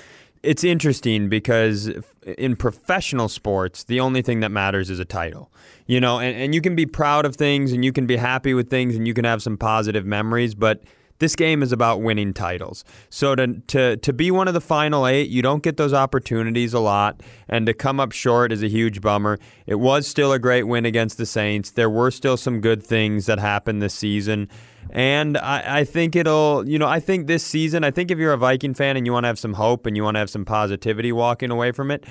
It's 0.45 0.63
interesting 0.63 1.29
because 1.29 1.91
in 2.37 2.55
professional 2.55 3.29
sports, 3.29 3.83
the 3.83 3.99
only 3.99 4.21
thing 4.21 4.39
that 4.41 4.51
matters 4.51 4.89
is 4.89 4.99
a 4.99 5.05
title. 5.05 5.51
You 5.87 5.99
know, 5.99 6.19
and, 6.19 6.35
and 6.35 6.55
you 6.55 6.61
can 6.61 6.75
be 6.75 6.85
proud 6.85 7.25
of 7.25 7.35
things 7.35 7.71
and 7.71 7.83
you 7.83 7.91
can 7.91 8.05
be 8.05 8.17
happy 8.17 8.53
with 8.53 8.69
things 8.69 8.95
and 8.95 9.07
you 9.07 9.13
can 9.13 9.25
have 9.25 9.41
some 9.41 9.57
positive 9.57 10.05
memories, 10.05 10.55
but 10.55 10.81
this 11.19 11.35
game 11.35 11.63
is 11.63 11.71
about 11.71 12.01
winning 12.01 12.33
titles. 12.33 12.83
So 13.09 13.35
to, 13.35 13.53
to 13.67 13.97
to 13.97 14.13
be 14.13 14.31
one 14.31 14.47
of 14.47 14.53
the 14.53 14.61
final 14.61 15.07
eight, 15.07 15.29
you 15.29 15.41
don't 15.41 15.63
get 15.63 15.77
those 15.77 15.93
opportunities 15.93 16.73
a 16.73 16.79
lot, 16.79 17.21
and 17.47 17.65
to 17.67 17.73
come 17.73 17.99
up 17.99 18.11
short 18.11 18.51
is 18.51 18.61
a 18.63 18.67
huge 18.67 19.01
bummer. 19.01 19.39
It 19.65 19.75
was 19.75 20.07
still 20.07 20.33
a 20.33 20.39
great 20.39 20.63
win 20.63 20.85
against 20.85 21.17
the 21.17 21.25
Saints. 21.25 21.71
There 21.71 21.89
were 21.89 22.11
still 22.11 22.37
some 22.37 22.59
good 22.59 22.83
things 22.83 23.27
that 23.27 23.39
happened 23.39 23.81
this 23.81 23.93
season. 23.93 24.49
And 24.91 25.37
I, 25.37 25.79
I 25.79 25.83
think 25.83 26.15
it'll, 26.15 26.67
you 26.67 26.79
know, 26.79 26.87
I 26.87 26.99
think 26.99 27.27
this 27.27 27.43
season, 27.43 27.83
I 27.83 27.91
think 27.91 28.11
if 28.11 28.17
you're 28.17 28.33
a 28.33 28.37
Viking 28.37 28.73
fan 28.73 28.97
and 28.97 29.05
you 29.05 29.13
want 29.13 29.23
to 29.23 29.27
have 29.27 29.39
some 29.39 29.53
hope 29.53 29.85
and 29.85 29.95
you 29.97 30.03
want 30.03 30.15
to 30.15 30.19
have 30.19 30.29
some 30.29 30.45
positivity 30.45 31.11
walking 31.11 31.51
away 31.51 31.71
from 31.71 31.91
it, 31.91 32.05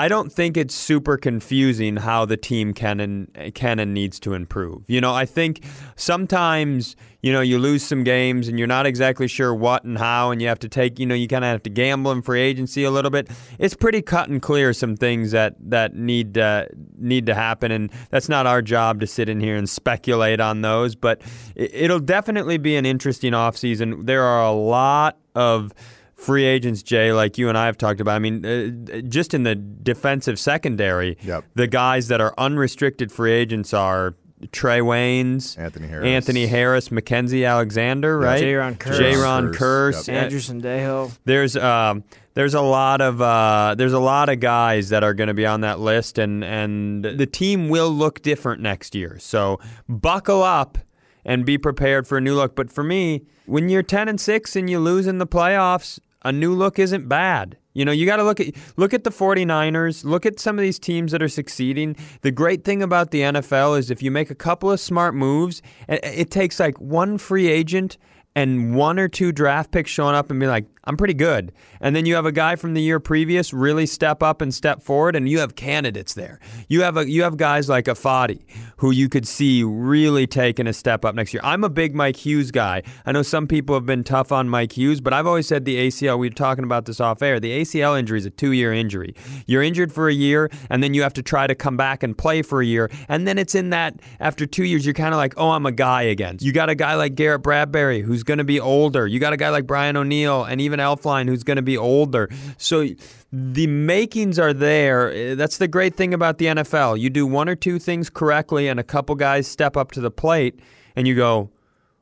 I 0.00 0.08
don't 0.08 0.32
think 0.32 0.56
it's 0.56 0.74
super 0.74 1.18
confusing 1.18 1.96
how 1.96 2.24
the 2.24 2.38
team 2.38 2.72
can 2.72 3.00
and 3.00 3.52
can 3.54 3.78
and 3.78 3.92
needs 3.92 4.18
to 4.20 4.32
improve. 4.32 4.88
You 4.88 4.98
know, 4.98 5.12
I 5.12 5.26
think 5.26 5.62
sometimes 5.94 6.96
you 7.20 7.30
know 7.34 7.42
you 7.42 7.58
lose 7.58 7.82
some 7.82 8.02
games 8.02 8.48
and 8.48 8.58
you're 8.58 8.66
not 8.66 8.86
exactly 8.86 9.28
sure 9.28 9.54
what 9.54 9.84
and 9.84 9.98
how, 9.98 10.30
and 10.30 10.40
you 10.40 10.48
have 10.48 10.58
to 10.60 10.70
take 10.70 10.98
you 10.98 11.04
know 11.04 11.14
you 11.14 11.28
kind 11.28 11.44
of 11.44 11.50
have 11.50 11.62
to 11.64 11.70
gamble 11.70 12.12
in 12.12 12.22
free 12.22 12.40
agency 12.40 12.82
a 12.82 12.90
little 12.90 13.10
bit. 13.10 13.28
It's 13.58 13.74
pretty 13.74 14.00
cut 14.00 14.30
and 14.30 14.40
clear 14.40 14.72
some 14.72 14.96
things 14.96 15.32
that 15.32 15.56
that 15.68 15.94
need 15.94 16.38
uh, 16.38 16.64
need 16.96 17.26
to 17.26 17.34
happen, 17.34 17.70
and 17.70 17.92
that's 18.08 18.30
not 18.30 18.46
our 18.46 18.62
job 18.62 19.00
to 19.00 19.06
sit 19.06 19.28
in 19.28 19.38
here 19.38 19.56
and 19.56 19.68
speculate 19.68 20.40
on 20.40 20.62
those. 20.62 20.94
But 20.94 21.20
it'll 21.54 22.00
definitely 22.00 22.56
be 22.56 22.74
an 22.74 22.86
interesting 22.86 23.34
offseason. 23.34 24.06
There 24.06 24.22
are 24.22 24.42
a 24.42 24.52
lot 24.52 25.18
of 25.34 25.74
free 26.20 26.44
agents, 26.44 26.82
Jay, 26.82 27.12
like 27.12 27.38
you 27.38 27.48
and 27.48 27.56
I 27.58 27.66
have 27.66 27.78
talked 27.78 28.00
about. 28.00 28.14
I 28.14 28.18
mean, 28.18 28.44
uh, 28.44 29.00
just 29.08 29.34
in 29.34 29.42
the 29.44 29.54
defensive 29.54 30.38
secondary, 30.38 31.16
Yep. 31.22 31.44
the 31.54 31.66
guys 31.66 32.08
that 32.08 32.20
are 32.20 32.34
unrestricted 32.38 33.10
free 33.10 33.32
agents 33.32 33.72
are 33.74 34.14
Trae 34.48 34.80
Waynes, 34.80 35.58
Anthony 35.58 35.86
Harris. 35.88 36.06
Anthony 36.06 36.46
Harris, 36.46 36.88
Mackensie 36.88 37.46
Alexander, 37.46 38.18
right? 38.18 38.42
Jayron 38.42 38.78
Kearse. 38.78 38.98
Jayron 38.98 39.52
Kearse, 39.52 39.94
Kearse. 39.94 40.08
yep. 40.08 40.22
Andrew 40.24 40.38
Sendejo. 40.40 41.18
There's 41.26 41.56
um, 41.56 42.04
there's 42.32 42.54
a 42.54 42.62
lot 42.62 43.02
of 43.02 43.20
uh, 43.20 43.74
there's 43.76 43.92
a 43.92 43.98
lot 43.98 44.30
of 44.30 44.40
guys 44.40 44.88
that 44.90 45.04
are 45.04 45.12
going 45.12 45.28
to 45.28 45.34
be 45.34 45.44
on 45.44 45.60
that 45.60 45.78
list, 45.80 46.16
and 46.16 46.42
and 46.42 47.04
the 47.04 47.26
team 47.26 47.68
will 47.68 47.90
look 47.90 48.22
different 48.22 48.62
next 48.62 48.94
year. 48.94 49.18
So 49.18 49.60
buckle 49.90 50.42
up 50.42 50.78
and 51.24 51.44
be 51.44 51.58
prepared 51.58 52.06
for 52.08 52.16
a 52.16 52.20
new 52.22 52.34
look. 52.34 52.56
But 52.56 52.70
for 52.72 52.82
me, 52.82 53.26
when 53.44 53.68
you're 53.68 53.82
10 53.82 54.08
and 54.08 54.18
six 54.18 54.56
and 54.56 54.70
you 54.70 54.78
lose 54.78 55.06
in 55.06 55.18
the 55.18 55.26
playoffs, 55.26 55.98
a 56.22 56.32
new 56.32 56.54
look 56.54 56.78
isn't 56.78 57.08
bad. 57.08 57.56
You 57.72 57.84
know, 57.84 57.92
you 57.92 58.04
got 58.04 58.16
to 58.16 58.24
look 58.24 58.40
at 58.40 58.54
look 58.76 58.92
at 58.92 59.04
the 59.04 59.10
49ers, 59.10 60.04
look 60.04 60.26
at 60.26 60.40
some 60.40 60.58
of 60.58 60.62
these 60.62 60.78
teams 60.78 61.12
that 61.12 61.22
are 61.22 61.28
succeeding. 61.28 61.96
The 62.22 62.32
great 62.32 62.64
thing 62.64 62.82
about 62.82 63.10
the 63.12 63.20
NFL 63.20 63.78
is 63.78 63.90
if 63.90 64.02
you 64.02 64.10
make 64.10 64.30
a 64.30 64.34
couple 64.34 64.70
of 64.72 64.80
smart 64.80 65.14
moves, 65.14 65.62
it, 65.88 66.30
takes 66.30 66.58
like 66.58 66.80
one 66.80 67.16
free 67.16 67.48
agent 67.48 67.96
and 68.34 68.74
one 68.74 68.98
or 68.98 69.08
two 69.08 69.32
draft 69.32 69.70
picks 69.70 69.90
showing 69.90 70.14
up 70.14 70.30
and 70.30 70.40
be 70.40 70.46
like, 70.46 70.66
I'm 70.84 70.96
pretty 70.96 71.14
good. 71.14 71.52
And 71.80 71.94
then 71.94 72.06
you 72.06 72.14
have 72.14 72.26
a 72.26 72.32
guy 72.32 72.56
from 72.56 72.74
the 72.74 72.80
year 72.80 73.00
previous 73.00 73.52
really 73.52 73.86
step 73.86 74.22
up 74.22 74.40
and 74.40 74.52
step 74.52 74.82
forward, 74.82 75.14
and 75.14 75.28
you 75.28 75.40
have 75.40 75.54
candidates 75.54 76.14
there. 76.14 76.40
You 76.68 76.82
have 76.82 76.96
a 76.96 77.08
you 77.08 77.22
have 77.22 77.36
guys 77.36 77.68
like 77.68 77.84
Ifeadi 77.84 78.44
who 78.78 78.90
you 78.90 79.08
could 79.08 79.28
see 79.28 79.62
really 79.62 80.26
taking 80.26 80.66
a 80.66 80.72
step 80.72 81.04
up 81.04 81.14
next 81.14 81.34
year. 81.34 81.42
I'm 81.44 81.64
a 81.64 81.68
big 81.68 81.94
Mike 81.94 82.16
Hughes 82.16 82.50
guy. 82.50 82.82
I 83.04 83.12
know 83.12 83.22
some 83.22 83.46
people 83.46 83.74
have 83.74 83.84
been 83.84 84.04
tough 84.04 84.32
on 84.32 84.48
Mike 84.48 84.72
Hughes, 84.72 85.00
but 85.00 85.12
I've 85.12 85.26
always 85.26 85.46
said 85.46 85.64
the 85.64 85.76
ACL. 85.76 86.18
We 86.18 86.28
were 86.28 86.34
talking 86.34 86.64
about 86.64 86.86
this 86.86 87.00
off 87.00 87.20
air. 87.20 87.40
The 87.40 87.60
ACL 87.60 87.98
injury 87.98 88.18
is 88.18 88.26
a 88.26 88.30
two 88.30 88.52
year 88.52 88.72
injury. 88.72 89.14
You're 89.46 89.62
injured 89.62 89.92
for 89.92 90.08
a 90.08 90.14
year, 90.14 90.50
and 90.70 90.82
then 90.82 90.94
you 90.94 91.02
have 91.02 91.14
to 91.14 91.22
try 91.22 91.46
to 91.46 91.54
come 91.54 91.76
back 91.76 92.02
and 92.02 92.16
play 92.16 92.42
for 92.42 92.62
a 92.62 92.66
year, 92.66 92.90
and 93.08 93.26
then 93.26 93.36
it's 93.36 93.54
in 93.54 93.70
that 93.70 94.00
after 94.18 94.46
two 94.46 94.64
years, 94.64 94.86
you're 94.86 94.94
kind 94.94 95.12
of 95.12 95.18
like, 95.18 95.34
oh, 95.36 95.50
I'm 95.50 95.66
a 95.66 95.72
guy 95.72 96.02
again. 96.02 96.38
You 96.40 96.52
got 96.52 96.70
a 96.70 96.74
guy 96.74 96.94
like 96.94 97.14
Garrett 97.14 97.42
Bradbury 97.42 98.00
who's 98.00 98.22
going 98.22 98.38
to 98.38 98.44
be 98.44 98.60
older. 98.60 99.06
You 99.06 99.18
got 99.18 99.32
a 99.32 99.36
guy 99.36 99.50
like 99.50 99.66
Brian 99.66 99.96
O'Neill 99.96 100.44
and 100.44 100.60
even 100.60 100.69
Elflein 100.78 101.28
who's 101.28 101.42
going 101.42 101.56
to 101.56 101.62
be 101.62 101.76
older. 101.76 102.28
So 102.56 102.86
the 103.32 103.66
makings 103.66 104.38
are 104.38 104.52
there. 104.52 105.10
Uh, 105.10 105.34
That's 105.34 105.58
the 105.58 105.68
great 105.68 105.96
thing 105.96 106.14
about 106.14 106.38
the 106.38 106.46
NFL. 106.46 107.00
You 107.00 107.10
do 107.10 107.26
one 107.26 107.48
or 107.48 107.56
two 107.56 107.78
things 107.78 108.10
correctly, 108.10 108.68
and 108.68 108.78
a 108.78 108.84
couple 108.84 109.14
guys 109.14 109.46
step 109.46 109.76
up 109.76 109.92
to 109.92 110.00
the 110.00 110.10
plate, 110.10 110.60
and 110.94 111.08
you 111.08 111.14
go, 111.14 111.50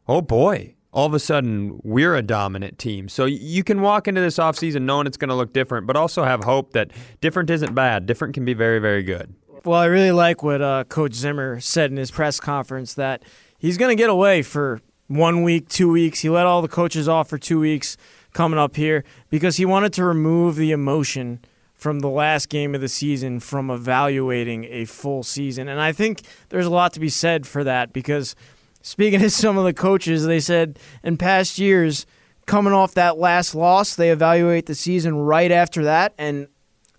oh 0.06 0.20
boy. 0.20 0.74
All 0.90 1.04
of 1.04 1.12
a 1.12 1.20
sudden, 1.20 1.80
we're 1.84 2.14
a 2.14 2.22
dominant 2.22 2.78
team. 2.78 3.10
So 3.10 3.26
you 3.26 3.62
can 3.62 3.82
walk 3.82 4.08
into 4.08 4.22
this 4.22 4.38
offseason 4.38 4.82
knowing 4.82 5.06
it's 5.06 5.18
going 5.18 5.28
to 5.28 5.34
look 5.34 5.52
different, 5.52 5.86
but 5.86 5.96
also 5.96 6.24
have 6.24 6.44
hope 6.44 6.72
that 6.72 6.90
different 7.20 7.50
isn't 7.50 7.74
bad. 7.74 8.06
Different 8.06 8.32
can 8.32 8.46
be 8.46 8.54
very, 8.54 8.78
very 8.78 9.02
good. 9.02 9.34
Well, 9.64 9.78
I 9.78 9.84
really 9.84 10.12
like 10.12 10.42
what 10.42 10.62
uh, 10.62 10.84
Coach 10.84 11.12
Zimmer 11.12 11.60
said 11.60 11.90
in 11.90 11.98
his 11.98 12.10
press 12.10 12.40
conference 12.40 12.94
that 12.94 13.22
he's 13.58 13.76
going 13.76 13.94
to 13.94 14.00
get 14.00 14.08
away 14.08 14.42
for 14.42 14.80
one 15.08 15.42
week, 15.42 15.68
two 15.68 15.90
weeks. 15.90 16.20
He 16.20 16.28
let 16.30 16.46
all 16.46 16.62
the 16.62 16.68
coaches 16.68 17.08
off 17.08 17.28
for 17.28 17.38
two 17.38 17.60
weeks 17.60 17.96
coming 18.38 18.56
up 18.56 18.76
here 18.76 19.02
because 19.30 19.56
he 19.56 19.64
wanted 19.64 19.92
to 19.92 20.04
remove 20.04 20.54
the 20.54 20.70
emotion 20.70 21.40
from 21.74 21.98
the 21.98 22.08
last 22.08 22.48
game 22.48 22.72
of 22.72 22.80
the 22.80 22.88
season 22.88 23.40
from 23.40 23.68
evaluating 23.68 24.64
a 24.66 24.84
full 24.84 25.24
season. 25.24 25.66
And 25.66 25.80
I 25.80 25.90
think 25.90 26.22
there's 26.48 26.64
a 26.64 26.70
lot 26.70 26.92
to 26.92 27.00
be 27.00 27.08
said 27.08 27.48
for 27.48 27.64
that 27.64 27.92
because 27.92 28.36
speaking 28.80 29.18
to 29.22 29.28
some 29.28 29.58
of 29.58 29.64
the 29.64 29.74
coaches, 29.74 30.24
they 30.24 30.38
said 30.38 30.78
in 31.02 31.16
past 31.16 31.58
years, 31.58 32.06
coming 32.46 32.72
off 32.72 32.94
that 32.94 33.18
last 33.18 33.56
loss, 33.56 33.96
they 33.96 34.12
evaluate 34.12 34.66
the 34.66 34.76
season 34.76 35.16
right 35.16 35.50
after 35.50 35.82
that. 35.82 36.14
And 36.16 36.46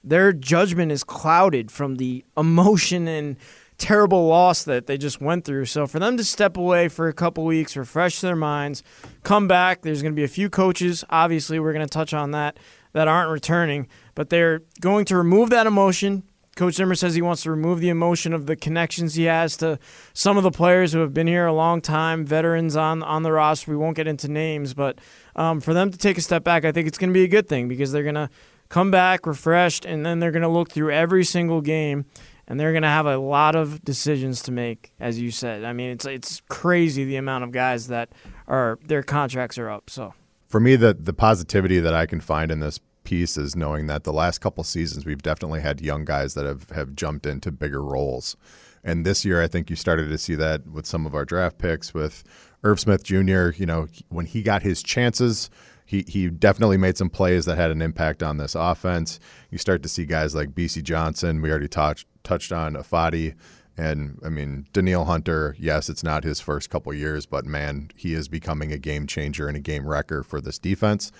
their 0.03 0.33
judgment 0.33 0.91
is 0.91 1.05
clouded 1.05 1.71
from 1.71 1.95
the 1.95 2.25
emotion 2.35 3.07
and 3.07 3.37
terrible 3.79 4.27
loss 4.27 4.63
that 4.63 4.85
they 4.85 4.97
just 4.97 5.19
went 5.19 5.45
through. 5.45 5.65
So 5.65 5.87
for 5.87 5.97
them 5.97 6.17
to 6.17 6.23
step 6.23 6.57
away 6.57 6.87
for 6.89 7.07
a 7.07 7.13
couple 7.13 7.45
weeks, 7.45 7.75
refresh 7.75 8.21
their 8.21 8.35
minds, 8.35 8.83
come 9.23 9.47
back, 9.47 9.81
there's 9.81 10.01
going 10.01 10.13
to 10.13 10.15
be 10.15 10.23
a 10.23 10.27
few 10.27 10.49
coaches, 10.49 11.03
obviously 11.09 11.59
we're 11.59 11.73
going 11.73 11.85
to 11.85 11.91
touch 11.91 12.13
on 12.13 12.31
that 12.31 12.57
that 12.93 13.07
aren't 13.07 13.31
returning, 13.31 13.87
but 14.15 14.29
they're 14.29 14.61
going 14.81 15.05
to 15.05 15.17
remove 15.17 15.49
that 15.49 15.65
emotion. 15.67 16.23
Coach 16.55 16.73
Zimmer 16.73 16.95
says 16.95 17.15
he 17.15 17.21
wants 17.21 17.43
to 17.43 17.51
remove 17.51 17.79
the 17.79 17.89
emotion 17.89 18.33
of 18.33 18.45
the 18.45 18.55
connections 18.55 19.15
he 19.15 19.23
has 19.23 19.55
to 19.57 19.79
some 20.13 20.35
of 20.35 20.43
the 20.43 20.51
players 20.51 20.91
who 20.91 20.99
have 20.99 21.13
been 21.13 21.27
here 21.27 21.45
a 21.45 21.53
long 21.53 21.79
time, 21.79 22.25
veterans 22.25 22.75
on 22.75 23.01
on 23.03 23.23
the 23.23 23.31
roster. 23.31 23.71
We 23.71 23.77
won't 23.77 23.95
get 23.95 24.07
into 24.07 24.27
names, 24.27 24.73
but 24.73 24.99
um, 25.37 25.61
for 25.61 25.73
them 25.73 25.89
to 25.89 25.97
take 25.97 26.17
a 26.17 26.21
step 26.21 26.43
back, 26.43 26.65
I 26.65 26.73
think 26.73 26.87
it's 26.87 26.97
going 26.97 27.11
to 27.11 27.13
be 27.13 27.23
a 27.23 27.29
good 27.29 27.47
thing 27.47 27.69
because 27.69 27.91
they're 27.91 28.03
going 28.03 28.15
to 28.15 28.29
come 28.67 28.91
back 28.91 29.25
refreshed, 29.25 29.85
and 29.85 30.05
then 30.05 30.19
they're 30.19 30.31
going 30.31 30.43
to 30.43 30.49
look 30.49 30.71
through 30.71 30.91
every 30.91 31.23
single 31.23 31.61
game, 31.61 32.05
and 32.49 32.59
they're 32.59 32.71
going 32.71 32.83
to 32.83 32.89
have 32.89 33.05
a 33.05 33.17
lot 33.17 33.55
of 33.55 33.85
decisions 33.85 34.41
to 34.41 34.51
make, 34.51 34.91
as 34.99 35.19
you 35.19 35.29
said. 35.29 35.63
I 35.63 35.71
mean, 35.71 35.91
it's 35.91 36.05
it's 36.05 36.41
crazy 36.49 37.05
the 37.05 37.15
amount 37.15 37.43
of 37.43 37.51
guys 37.51 37.87
that 37.87 38.09
are 38.47 38.79
their 38.85 39.03
contracts 39.03 39.57
are 39.57 39.69
up. 39.69 39.89
So 39.89 40.13
For 40.47 40.59
me, 40.59 40.75
the 40.75 40.93
the 40.93 41.13
positivity 41.13 41.79
that 41.79 41.93
I 41.93 42.05
can 42.05 42.19
find 42.19 42.51
in 42.51 42.59
this 42.59 42.79
piece 43.03 43.37
is 43.37 43.55
knowing 43.55 43.87
that 43.87 44.03
the 44.03 44.13
last 44.13 44.39
couple 44.39 44.63
seasons 44.63 45.05
we've 45.05 45.21
definitely 45.21 45.61
had 45.61 45.79
young 45.79 46.03
guys 46.05 46.33
that 46.33 46.45
have 46.45 46.69
have 46.71 46.95
jumped 46.95 47.25
into 47.25 47.51
bigger 47.51 47.81
roles. 47.81 48.35
And 48.83 49.05
this 49.05 49.25
year, 49.25 49.41
I 49.41 49.47
think 49.47 49.69
you 49.69 49.75
started 49.75 50.09
to 50.09 50.17
see 50.17 50.35
that 50.35 50.65
with 50.67 50.85
some 50.85 51.05
of 51.05 51.13
our 51.13 51.25
draft 51.25 51.57
picks 51.57 51.93
with 51.93 52.23
Irv 52.63 52.79
Smith 52.79 53.03
Jr. 53.03 53.49
You 53.49 53.65
know, 53.65 53.87
when 54.07 54.25
he 54.25 54.41
got 54.41 54.63
his 54.63 54.81
chances, 54.81 55.49
he 55.89 56.05
he 56.07 56.29
definitely 56.29 56.77
made 56.77 56.97
some 56.97 57.09
plays 57.09 57.45
that 57.45 57.57
had 57.57 57.71
an 57.71 57.81
impact 57.81 58.21
on 58.21 58.37
this 58.37 58.53
offense. 58.53 59.19
You 59.49 59.57
start 59.57 59.81
to 59.81 59.89
see 59.89 60.05
guys 60.05 60.35
like 60.35 60.51
Bisi 60.51 60.83
Johnson. 60.83 61.41
We 61.41 61.49
already 61.49 61.67
touched 61.67 62.05
touched 62.23 62.51
on 62.51 62.75
Ifeadi. 62.75 63.33
And 63.75 64.19
I 64.23 64.29
mean, 64.29 64.67
Danielle 64.71 65.05
Hunter, 65.05 65.55
yes, 65.57 65.89
it's 65.89 66.03
not 66.03 66.23
his 66.23 66.39
first 66.39 66.69
couple 66.69 66.93
years, 66.93 67.25
but 67.25 67.45
man, 67.45 67.89
he 67.95 68.13
is 68.13 68.27
becoming 68.27 68.71
a 68.71 68.77
game 68.77 69.07
changer 69.07 69.47
and 69.47 69.57
a 69.57 69.61
game 69.61 69.87
wrecker 69.87 70.21
for 70.21 70.39
this 70.39 70.59
defense. 70.59 71.11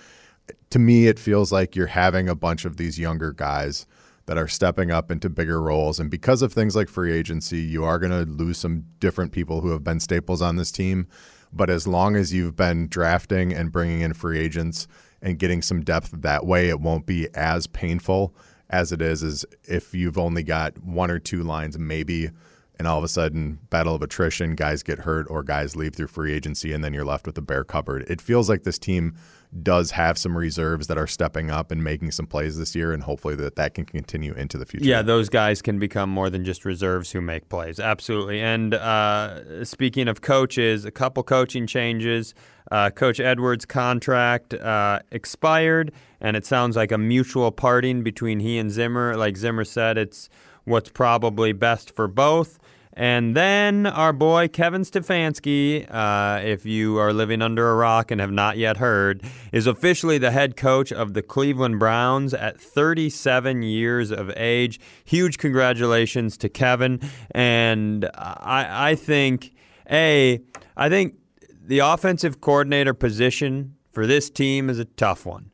To 0.70 0.78
me, 0.78 1.08
it 1.08 1.18
feels 1.18 1.50
like 1.50 1.74
you're 1.74 1.88
having 1.88 2.28
a 2.28 2.36
bunch 2.36 2.64
of 2.64 2.76
these 2.76 2.96
younger 2.96 3.32
guys 3.32 3.88
that 4.26 4.38
are 4.38 4.46
stepping 4.46 4.92
up 4.92 5.10
into 5.10 5.28
bigger 5.28 5.60
roles. 5.60 5.98
And 5.98 6.08
because 6.08 6.42
of 6.42 6.52
things 6.52 6.76
like 6.76 6.88
free 6.88 7.12
agency, 7.12 7.58
you 7.58 7.84
are 7.84 7.98
going 7.98 8.12
to 8.12 8.30
lose 8.30 8.58
some 8.58 8.84
different 9.00 9.32
people 9.32 9.62
who 9.62 9.70
have 9.70 9.82
been 9.82 9.98
staples 9.98 10.40
on 10.40 10.54
this 10.54 10.70
team. 10.70 11.08
But 11.52 11.70
as 11.70 11.86
long 11.86 12.16
as 12.16 12.32
you've 12.32 12.56
been 12.56 12.88
drafting 12.88 13.52
and 13.52 13.72
bringing 13.72 14.02
in 14.02 14.14
free 14.14 14.38
agents 14.38 14.86
and 15.20 15.38
getting 15.38 15.62
some 15.62 15.82
depth 15.82 16.10
that 16.12 16.46
way, 16.46 16.68
it 16.68 16.80
won't 16.80 17.06
be 17.06 17.28
as 17.34 17.66
painful 17.66 18.34
as 18.70 18.92
it 18.92 19.02
is 19.02 19.44
if 19.64 19.94
you've 19.94 20.18
only 20.18 20.42
got 20.44 20.78
one 20.82 21.10
or 21.10 21.18
two 21.18 21.42
lines, 21.42 21.76
maybe, 21.78 22.30
and 22.78 22.86
all 22.86 22.98
of 22.98 23.04
a 23.04 23.08
sudden, 23.08 23.58
battle 23.68 23.94
of 23.94 24.02
attrition, 24.02 24.54
guys 24.54 24.82
get 24.82 25.00
hurt 25.00 25.26
or 25.28 25.42
guys 25.42 25.76
leave 25.76 25.94
through 25.94 26.06
free 26.06 26.32
agency, 26.32 26.72
and 26.72 26.82
then 26.82 26.94
you're 26.94 27.04
left 27.04 27.26
with 27.26 27.36
a 27.36 27.42
bare 27.42 27.64
cupboard. 27.64 28.04
It 28.08 28.20
feels 28.20 28.48
like 28.48 28.62
this 28.62 28.78
team 28.78 29.16
does 29.62 29.90
have 29.90 30.16
some 30.16 30.36
reserves 30.36 30.86
that 30.86 30.96
are 30.96 31.06
stepping 31.06 31.50
up 31.50 31.70
and 31.70 31.82
making 31.82 32.10
some 32.12 32.26
plays 32.26 32.56
this 32.56 32.74
year, 32.74 32.92
and 32.92 33.02
hopefully 33.02 33.34
that 33.34 33.56
that 33.56 33.74
can 33.74 33.84
continue 33.84 34.32
into 34.34 34.56
the 34.56 34.64
future. 34.64 34.86
Yeah, 34.86 35.02
those 35.02 35.28
guys 35.28 35.60
can 35.60 35.78
become 35.78 36.08
more 36.08 36.30
than 36.30 36.44
just 36.44 36.64
reserves 36.64 37.10
who 37.10 37.20
make 37.20 37.48
plays. 37.48 37.80
Absolutely. 37.80 38.40
And 38.40 38.74
uh, 38.74 39.64
speaking 39.64 40.08
of 40.08 40.20
coaches, 40.20 40.84
a 40.84 40.90
couple 40.90 41.22
coaching 41.22 41.66
changes. 41.66 42.34
Uh, 42.70 42.88
Coach 42.88 43.18
Edwards' 43.18 43.64
contract 43.64 44.54
uh, 44.54 45.00
expired, 45.10 45.92
and 46.20 46.36
it 46.36 46.46
sounds 46.46 46.76
like 46.76 46.92
a 46.92 46.98
mutual 46.98 47.50
parting 47.50 48.04
between 48.04 48.38
he 48.38 48.58
and 48.58 48.70
Zimmer. 48.70 49.16
Like 49.16 49.36
Zimmer 49.36 49.64
said, 49.64 49.98
it's 49.98 50.28
what's 50.64 50.90
probably 50.90 51.52
best 51.52 51.94
for 51.94 52.06
both. 52.06 52.60
And 52.92 53.36
then 53.36 53.86
our 53.86 54.12
boy 54.12 54.48
Kevin 54.48 54.82
Stefanski, 54.82 55.86
uh, 55.88 56.40
if 56.42 56.66
you 56.66 56.98
are 56.98 57.12
living 57.12 57.40
under 57.40 57.70
a 57.70 57.76
rock 57.76 58.10
and 58.10 58.20
have 58.20 58.32
not 58.32 58.56
yet 58.58 58.78
heard, 58.78 59.22
is 59.52 59.66
officially 59.66 60.18
the 60.18 60.32
head 60.32 60.56
coach 60.56 60.90
of 60.92 61.14
the 61.14 61.22
Cleveland 61.22 61.78
Browns 61.78 62.34
at 62.34 62.60
37 62.60 63.62
years 63.62 64.10
of 64.10 64.32
age. 64.36 64.80
Huge 65.04 65.38
congratulations 65.38 66.36
to 66.38 66.48
Kevin. 66.48 67.00
And 67.30 68.06
I, 68.14 68.90
I 68.90 68.94
think, 68.96 69.54
A, 69.88 70.40
I 70.76 70.88
think 70.88 71.14
the 71.62 71.78
offensive 71.78 72.40
coordinator 72.40 72.92
position 72.92 73.76
for 73.92 74.06
this 74.06 74.30
team 74.30 74.68
is 74.68 74.78
a 74.78 74.84
tough 74.84 75.24
one 75.26 75.50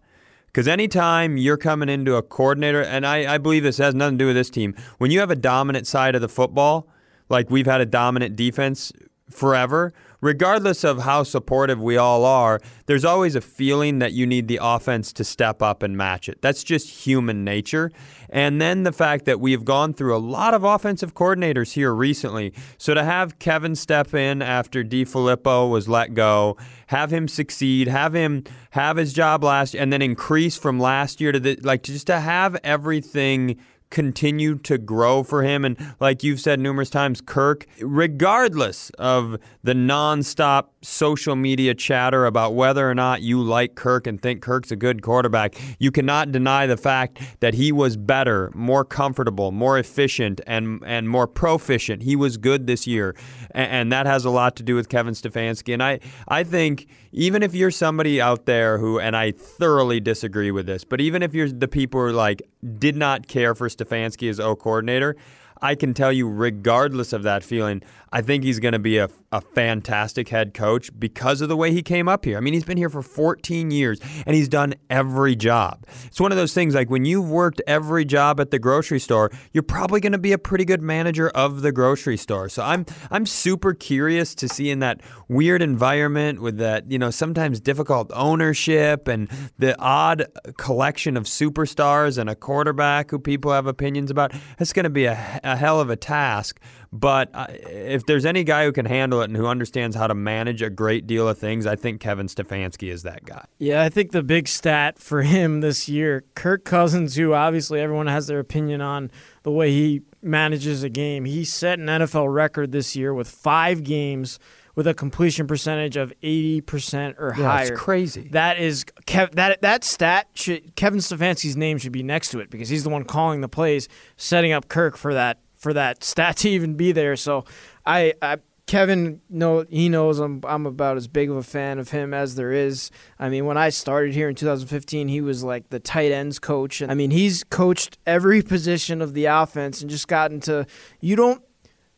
Because 0.47 0.67
anytime 0.67 1.37
you're 1.37 1.59
coming 1.59 1.91
into 1.91 2.17
a 2.17 2.23
coordinator, 2.23 2.83
and 2.83 3.07
I, 3.07 3.35
I 3.35 3.39
believe 3.39 3.63
this 3.63 3.79
has 3.79 3.95
nothing 3.95 4.17
to 4.17 4.23
do 4.23 4.27
with 4.29 4.37
this 4.37 4.49
team, 4.49 4.75
when 4.97 5.11
you 5.11 5.21
have 5.21 5.31
a 5.31 5.37
dominant 5.37 5.87
side 5.87 6.15
of 6.15 6.23
the 6.23 6.29
football, 6.29 6.89
like 7.29 7.51
we've 7.51 7.67
had 7.67 7.81
a 7.81 7.87
dominant 7.87 8.37
defense 8.37 8.93
forever, 9.31 9.93
regardless 10.21 10.85
of 10.85 11.01
how 11.01 11.23
supportive 11.23 11.81
we 11.81 11.97
all 11.97 12.25
are, 12.25 12.61
there's 12.87 13.05
always 13.05 13.35
a 13.35 13.41
feeling 13.41 13.99
that 13.99 14.13
you 14.13 14.27
need 14.27 14.49
the 14.49 14.59
offense 14.63 15.13
to 15.13 15.25
step 15.25 15.63
up 15.63 15.83
and 15.83 15.97
match 15.97 16.29
it. 16.29 16.41
That's 16.41 16.63
just 16.63 16.89
human 16.89 17.45
nature. 17.45 17.91
And 18.31 18.61
then 18.61 18.85
the 18.85 18.93
fact 18.93 19.25
that 19.27 19.41
we've 19.41 19.65
gone 19.65 19.95
through 19.95 20.17
a 20.17 20.19
lot 20.19 20.55
of 20.55 20.65
offensive 20.65 21.15
coordinators 21.15 21.73
here 21.73 21.95
recently. 21.95 22.53
So 22.79 22.95
to 22.95 23.05
have 23.05 23.39
Kevin 23.39 23.75
step 23.75 24.15
in 24.15 24.43
after 24.43 24.83
DeFilippo 24.83 25.71
was 25.71 25.89
let 25.89 26.15
go, 26.15 26.57
have 26.89 27.13
him 27.13 27.29
succeed, 27.29 27.89
have 27.89 28.15
him 28.15 28.45
have 28.71 28.97
his 28.97 29.13
job 29.13 29.45
last, 29.45 29.75
and 29.75 29.93
then 29.93 30.03
increase 30.03 30.57
from 30.57 30.79
last 30.79 31.21
year 31.21 31.33
to 31.33 31.41
the 31.41 31.57
like 31.63 31.83
just 31.83 32.07
to 32.09 32.21
have 32.21 32.57
everything 32.63 33.59
continue 33.91 34.57
to 34.59 34.79
grow 34.79 35.23
for 35.23 35.43
him. 35.43 35.65
And 35.65 35.77
like 36.01 36.23
you've 36.23 36.41
said 36.41 36.61
numerous 36.61 36.91
times, 36.91 37.21
Kirk, 37.21 37.67
regardless 37.81 38.91
of 38.99 39.39
the 39.63 39.75
nonstop 39.75 40.67
social 40.87 41.35
media 41.35 41.75
chatter 41.75 42.27
about 42.27 42.55
whether 42.55 42.89
or 42.89 42.95
not 42.95 43.21
you 43.21 43.43
like 43.43 43.75
Kirk 43.75 44.07
and 44.07 44.21
think 44.23 44.41
Kirk's 44.41 44.71
a 44.71 44.77
good 44.77 45.03
quarterback, 45.03 45.57
you 45.79 45.91
cannot 45.91 46.31
deny 46.31 46.67
the 46.67 46.77
fact 46.77 47.21
that 47.41 47.55
he 47.55 47.73
was 47.73 47.97
better, 47.97 48.53
more 48.55 48.85
comfortable, 48.85 49.51
more 49.51 49.79
efficient, 49.79 50.41
and 50.47 50.83
and 50.87 51.09
more 51.09 51.27
proficient. 51.27 52.03
He 52.03 52.15
was 52.15 52.37
good 52.37 52.67
this 52.67 52.87
year, 52.87 53.17
and, 53.51 53.71
and 53.71 53.93
that 53.93 54.07
has 54.07 54.25
a 54.25 54.31
lot 54.31 54.57
to 54.57 54.63
do 54.63 54.75
with 54.75 54.89
Kevin 54.89 55.15
Stefanski. 55.15 55.75
And 55.75 55.83
I 55.83 56.01
I 56.29 56.45
think 56.45 56.87
even 57.13 57.43
if 57.43 57.55
you're 57.55 57.71
somebody 57.71 58.21
out 58.21 58.47
there 58.47 58.79
who, 58.79 59.01
and 59.01 59.17
I 59.17 59.33
thoroughly 59.33 60.01
disagree 60.01 60.51
with 60.51 60.67
this, 60.67 60.85
but 60.85 61.01
even 61.01 61.23
if 61.23 61.35
you're 61.35 61.51
the 61.51 61.69
people 61.69 62.01
who 62.01 62.13
like 62.13 62.43
did 62.79 62.97
not 62.97 63.27
care 63.27 63.55
for 63.55 63.69
Stefanski 63.69 64.31
as 64.31 64.39
O 64.39 64.55
coordinator, 64.55 65.17
I 65.63 65.75
can 65.75 65.95
tell 65.95 66.13
you, 66.13 66.29
regardless 66.29 67.13
of 67.13 67.23
that 67.23 67.43
feeling, 67.43 67.83
I 68.13 68.23
think 68.23 68.45
he's 68.45 68.61
going 68.61 68.73
to 68.73 68.79
be 68.79 68.99
a, 68.99 69.09
a 69.37 69.41
fantastic 69.41 70.29
head 70.31 70.55
coach 70.55 70.91
because 70.99 71.41
of 71.41 71.49
the 71.49 71.57
way 71.57 71.73
he 71.73 71.83
came 71.83 72.09
up 72.09 72.25
here. 72.25 72.39
I 72.39 72.41
mean, 72.41 72.55
he's 72.55 72.65
been 72.65 72.79
here 72.79 72.89
for 72.89 73.03
14 73.03 73.71
years 73.71 74.01
and 74.27 74.35
he's 74.35 74.49
done 74.49 74.75
every 74.89 75.37
job. 75.37 75.87
It's 76.07 76.21
one 76.21 76.33
of 76.33 76.39
those 76.39 76.55
things 76.55 76.75
like 76.75 76.89
when 76.89 77.05
you've 77.05 77.29
worked 77.29 77.61
every 77.67 78.05
job 78.05 78.41
at 78.41 78.51
the 78.51 78.59
grocery 78.59 78.99
store, 78.99 79.31
you're 79.53 79.63
probably 79.63 80.01
going 80.01 80.13
to 80.13 80.19
be 80.19 80.33
a 80.33 80.39
pretty 80.39 80.65
good 80.65 80.81
manager 80.81 81.29
of 81.31 81.61
the 81.61 81.71
grocery 81.71 82.17
store. 82.17 82.49
So 82.49 82.63
I'm 82.63 82.87
I'm 83.11 83.27
super 83.27 83.75
curious 83.75 84.35
to 84.37 84.49
see 84.49 84.71
in 84.71 84.79
that 84.81 85.01
weird 85.29 85.61
environment 85.61 86.41
with 86.41 86.57
that, 86.59 86.91
you 86.91 86.99
know, 86.99 87.11
sometimes 87.11 87.61
difficult 87.61 88.11
ownership 88.15 89.07
and 89.07 89.29
the 89.59 89.79
odd 89.79 90.27
collection 90.57 91.17
of 91.17 91.25
superstars 91.25 92.17
and 92.17 92.31
a 92.31 92.35
quarterback 92.35 93.11
who 93.11 93.19
people 93.19 93.53
have 93.53 93.67
opinions 93.67 94.11
about. 94.11 94.33
It's 94.59 94.73
going 94.73 94.85
to 94.85 94.91
be 94.91 95.05
a, 95.05 95.41
a 95.45 95.57
hell 95.57 95.81
of 95.81 95.91
a 95.91 95.97
task. 95.97 96.61
But 96.99 97.31
uh, 97.35 97.47
if 97.51 98.07
there's 98.07 98.25
any 98.25 98.43
guy 98.43 98.65
who 98.65 98.73
can 98.73 98.87
handle 98.87 99.21
it 99.21 99.27
and 99.27 99.37
who 99.37 99.47
understands 99.47 99.95
how 99.95 100.07
to 100.07 100.15
manage 100.15 100.63
a 100.63 100.71
great 100.71 101.07
deal 101.07 101.29
of 101.29 101.39
things, 101.39 101.67
I 101.67 101.77
think 101.77 102.01
Kevin 102.01 102.27
Stefanski 102.27 102.91
is 102.91 103.03
that 103.03 103.25
guy. 103.25 103.45
Yeah, 103.59 103.83
I 103.83 103.91
think 103.91 104.13
the 104.13 104.23
big 104.23 104.49
stat 104.49 104.99
for 104.99 105.23
him 105.37 105.61
this 105.61 105.89
year, 105.89 106.25
Kirk 106.35 106.65
Cousins, 106.65 107.17
who 107.17 107.35
obviously 107.35 107.81
everyone 107.81 108.07
has 108.07 108.27
their 108.27 108.39
opinion 108.39 108.81
on 108.81 109.11
the 109.43 109.51
way 109.51 109.71
he 109.71 110.03
manages 110.23 110.83
a 110.83 110.89
game, 110.89 111.25
he 111.27 111.45
set 111.45 111.79
an 111.79 111.87
NFL 111.87 112.33
record 112.33 112.73
this 112.73 112.97
year 112.97 113.13
with 113.13 113.29
five 113.29 113.85
games 113.85 114.39
with 114.75 114.87
a 114.87 114.95
completion 114.95 115.47
percentage 115.47 115.97
of 115.97 116.13
80% 116.23 117.19
or 117.19 117.35
yeah, 117.37 117.45
higher. 117.45 117.69
That's 117.69 117.81
crazy. 117.81 118.29
That 118.33 118.59
is 118.59 118.85
Kev, 119.07 119.35
that 119.35 119.63
that 119.63 119.85
stat 119.85 120.29
should 120.35 120.77
Kevin 120.77 121.01
Stefanski's 121.01 121.57
name 121.57 121.79
should 121.79 121.93
be 121.93 122.03
next 122.03 122.31
to 122.31 122.41
it 122.41 122.51
because 122.51 122.69
he's 122.69 122.85
the 122.85 122.91
one 122.91 123.05
calling 123.05 123.41
the 123.41 123.49
plays, 123.49 123.89
setting 124.17 124.53
up 124.53 124.69
Kirk 124.69 124.97
for 124.97 125.15
that 125.15 125.39
for 125.67 125.73
that 125.73 126.05
stat 126.05 126.37
to 126.37 126.49
even 126.49 126.75
be 126.75 126.93
there. 126.93 127.17
So 127.17 127.45
I, 127.85 128.15
I 128.23 128.37
Kevin 128.67 129.21
know 129.29 129.65
he 129.69 129.89
knows 129.89 130.21
I'm 130.21 130.41
I'm 130.47 130.65
about 130.65 130.97
as 130.97 131.09
big 131.09 131.29
of 131.29 131.35
a 131.35 131.43
fan 131.43 131.81
of 131.81 131.91
him 131.91 132.15
as 132.15 132.37
there 132.37 132.53
is. 132.53 132.93
I 133.19 133.29
mean, 133.29 133.47
when 133.47 133.59
I 133.59 133.71
started 133.71 134.15
here 134.15 134.29
in 134.29 134.37
2015, 134.37 135.09
he 135.09 135.21
was 135.21 135.43
like 135.43 135.71
the 135.71 135.81
tight 135.81 136.13
ends 136.13 136.39
coach. 136.39 136.83
I 136.83 136.95
mean, 136.95 137.11
he's 137.11 137.43
coached 137.43 137.99
every 138.07 138.43
position 138.43 139.03
of 139.03 139.13
the 139.13 139.25
offense 139.25 139.81
and 139.81 139.91
just 139.91 140.07
gotten 140.07 140.39
to 140.43 140.67
you 141.01 141.17
don't 141.17 141.43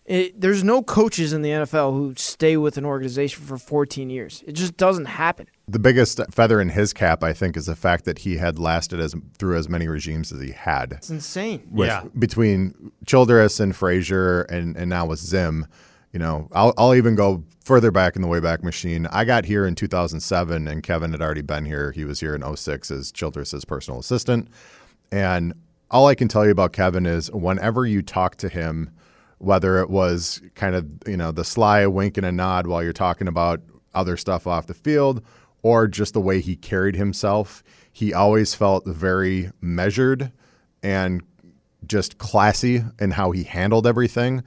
it, 0.07 0.41
there's 0.41 0.65
no 0.65 0.83
coaches 0.83 1.35
in 1.35 1.43
the 1.43 1.51
NFL 1.51 1.93
who 1.93 2.15
stay 2.17 2.57
with 2.57 2.79
an 2.79 2.87
organization 2.87 3.45
for 3.45 3.59
14 3.59 4.09
years. 4.09 4.43
It 4.47 4.53
just 4.53 4.79
doesn't 4.79 5.05
happen. 5.05 5.47
The 5.69 5.79
biggest 5.79 6.21
feather 6.31 6.61
in 6.61 6.71
his 6.71 6.93
cap, 6.93 7.23
I 7.23 7.33
think, 7.33 7.57
is 7.57 7.67
the 7.67 7.77
fact 7.77 8.05
that 8.07 8.21
he 8.21 8.39
had 8.39 8.59
lasted 8.59 9.01
as 9.01 9.15
through 9.39 9.57
as 9.59 9.69
many 9.69 9.87
regimes 9.87 10.33
as 10.33 10.41
he 10.41 10.53
had. 10.53 10.93
It's 10.93 11.11
insane. 11.11 11.69
With, 11.71 11.89
yeah. 11.89 12.05
Between 12.19 12.93
Childress 13.07 13.61
and 13.61 13.77
Frazier, 13.77 14.43
and 14.43 14.77
and 14.77 14.89
now 14.89 15.07
with 15.07 15.19
Zim, 15.19 15.67
you 16.13 16.19
know, 16.19 16.49
I'll 16.53 16.73
I'll 16.79 16.95
even 16.95 17.15
go 17.15 17.45
further 17.63 17.91
back 17.91 18.17
in 18.17 18.23
the 18.23 18.29
Wayback 18.29 18.63
Machine. 18.63 19.07
I 19.09 19.25
got 19.25 19.45
here 19.45 19.67
in 19.67 19.75
2007, 19.75 20.67
and 20.67 20.83
Kevin 20.83 21.13
had 21.13 21.21
already 21.21 21.43
been 21.43 21.67
here. 21.67 21.93
He 21.93 22.05
was 22.05 22.21
here 22.21 22.35
in 22.35 22.57
06 22.57 22.91
as 22.91 23.13
Childress's 23.13 23.67
personal 23.67 24.01
assistant, 24.01 24.49
and 25.13 25.53
all 25.91 26.07
I 26.07 26.15
can 26.15 26.29
tell 26.29 26.45
you 26.45 26.51
about 26.51 26.73
Kevin 26.73 27.05
is 27.05 27.31
whenever 27.31 27.85
you 27.87 28.03
talk 28.03 28.37
to 28.37 28.49
him 28.49 28.91
whether 29.39 29.79
it 29.79 29.89
was 29.89 30.43
kind 30.55 30.75
of 30.75 30.87
you 31.07 31.17
know 31.17 31.33
the 31.33 31.45
sly 31.45 31.87
wink 31.87 32.17
and 32.17 32.27
a 32.27 32.33
nod 32.33 32.67
while 32.67 32.83
you're 32.83 32.93
talking 32.93 33.29
about 33.29 33.61
other 33.95 34.17
stuff 34.17 34.47
off 34.47 34.67
the 34.67 34.75
field 34.75 35.23
or 35.63 35.87
just 35.87 36.15
the 36.15 36.21
way 36.21 36.41
he 36.41 36.57
carried 36.57 36.97
himself 36.97 37.63
he 37.93 38.15
always 38.15 38.55
felt 38.55 38.87
very 38.87 39.51
measured 39.61 40.33
and 40.83 41.23
just 41.87 42.19
classy 42.19 42.83
in 43.01 43.11
how 43.11 43.31
he 43.31 43.45
handled 43.45 43.87
everything 43.87 44.43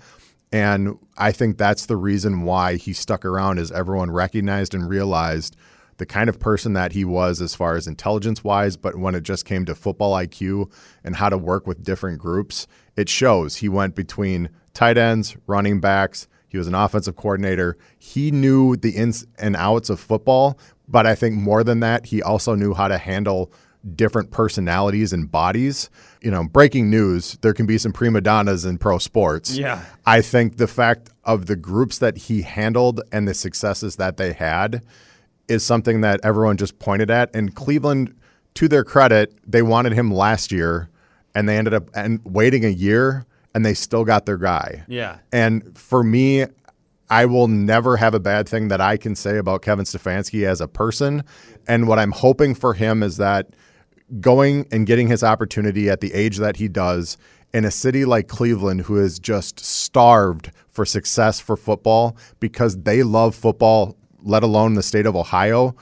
and 0.52 0.98
i 1.18 1.32
think 1.32 1.58
that's 1.58 1.86
the 1.86 1.98
reason 1.98 2.44
why 2.44 2.76
he 2.76 2.94
stuck 2.94 3.26
around 3.26 3.60
as 3.60 3.72
everyone 3.72 4.12
recognized 4.12 4.74
and 4.74 4.90
realized 4.90 5.56
the 6.02 6.06
kind 6.08 6.30
of 6.30 6.40
person 6.40 6.74
that 6.74 6.94
he 6.94 7.06
was 7.06 7.42
as 7.42 7.54
far 7.54 7.76
as 7.76 7.86
intelligence 7.86 8.44
wise, 8.44 8.76
but 8.76 8.96
when 8.96 9.14
it 9.14 9.22
just 9.22 9.46
came 9.46 9.66
to 9.66 9.76
football 9.76 10.14
IQ 10.16 10.72
and 11.04 11.16
how 11.16 11.30
to 11.30 11.38
work 11.38 11.68
with 11.68 11.84
different 11.84 12.18
groups, 12.18 12.66
it 12.96 13.08
shows. 13.08 13.58
He 13.58 13.70
went 13.70 13.94
between 13.94 14.50
tight 14.74 14.98
ends, 14.98 15.38
running 15.46 15.80
backs. 15.80 16.28
He 16.48 16.58
was 16.58 16.66
an 16.66 16.74
offensive 16.74 17.18
coordinator. 17.18 17.78
He 18.00 18.32
knew 18.32 18.76
the 18.78 18.90
ins 18.90 19.28
and 19.38 19.56
outs 19.56 19.92
of 19.92 20.00
football, 20.00 20.58
but 20.92 21.08
I 21.08 21.16
think 21.16 21.36
more 21.36 21.64
than 21.64 21.80
that, 21.80 22.06
he 22.08 22.22
also 22.22 22.56
knew 22.56 22.74
how 22.74 22.88
to 22.88 22.98
handle 22.98 23.52
different 23.96 24.32
personalities 24.32 25.14
and 25.14 25.32
bodies. 25.32 25.90
You 26.22 26.32
know, 26.32 26.44
breaking 26.44 26.90
news, 26.90 27.38
there 27.42 27.54
can 27.54 27.66
be 27.66 27.78
some 27.78 27.94
prima 27.94 28.22
donnas 28.22 28.66
in 28.66 28.78
pro 28.78 28.98
sports. 28.98 29.58
Yeah. 29.58 29.84
I 30.06 30.22
think 30.22 30.58
the 30.58 30.68
fact 30.68 31.10
of 31.24 31.48
the 31.48 31.56
groups 31.56 31.98
that 32.00 32.18
he 32.18 32.42
handled 32.44 33.02
and 33.12 33.28
the 33.28 33.34
successes 33.34 33.96
that 33.96 34.18
they 34.18 34.34
had 34.34 34.84
is 35.48 35.66
something 35.66 36.02
that 36.02 36.20
everyone 36.24 36.58
just 36.58 36.80
pointed 36.80 37.10
at. 37.10 37.36
And 37.36 37.56
Cleveland, 37.56 38.16
to 38.56 38.68
their 38.68 38.84
credit, 38.84 39.34
they 39.48 39.62
wanted 39.62 39.94
him 39.94 40.14
last 40.14 40.52
year 40.52 40.90
and 41.34 41.48
they 41.48 41.58
ended 41.58 41.74
up 41.74 41.90
and 41.96 42.20
waiting 42.24 42.66
a 42.66 42.70
year 42.70 43.26
and 43.54 43.66
they 43.66 43.74
still 43.74 44.06
got 44.06 44.26
their 44.26 44.38
guy. 44.38 44.84
Yeah. 44.88 45.18
And 45.32 45.78
for 45.78 46.04
me, 46.04 46.46
I 47.12 47.26
will 47.26 47.50
never 47.50 47.98
have 47.98 48.14
a 48.14 48.22
bad 48.22 48.48
thing 48.48 48.70
that 48.70 48.80
I 48.80 48.96
can 48.96 49.16
say 49.16 49.38
about 49.38 49.62
Kevin 49.64 49.84
Stefanski 49.84 50.48
as 50.48 50.62
a 50.62 50.68
person. 50.68 51.26
And 51.68 51.90
what 51.90 52.00
I'm 52.00 52.14
hoping 52.14 52.56
for 52.56 52.74
him 52.74 53.04
is 53.04 53.18
that 53.18 53.50
going 54.22 54.66
and 54.72 54.88
getting 54.88 55.10
his 55.10 55.22
opportunity 55.22 55.90
at 55.90 56.00
the 56.00 56.14
age 56.14 56.38
that 56.38 56.56
he 56.56 56.70
does 56.70 57.18
in 57.54 57.66
a 57.66 57.72
city 57.72 58.06
like 58.06 58.30
Cleveland, 58.30 58.84
who 58.84 58.98
is 58.98 59.20
just 59.20 59.60
starved 59.60 60.54
for 60.70 60.86
success 60.86 61.42
for 61.42 61.58
football 61.58 62.16
because 62.40 62.78
they 62.78 63.04
love 63.04 63.36
football, 63.36 63.98
let 64.24 64.42
alone 64.42 64.76
the 64.76 64.84
state 64.84 65.06
of 65.06 65.14
Ohio. 65.14 65.76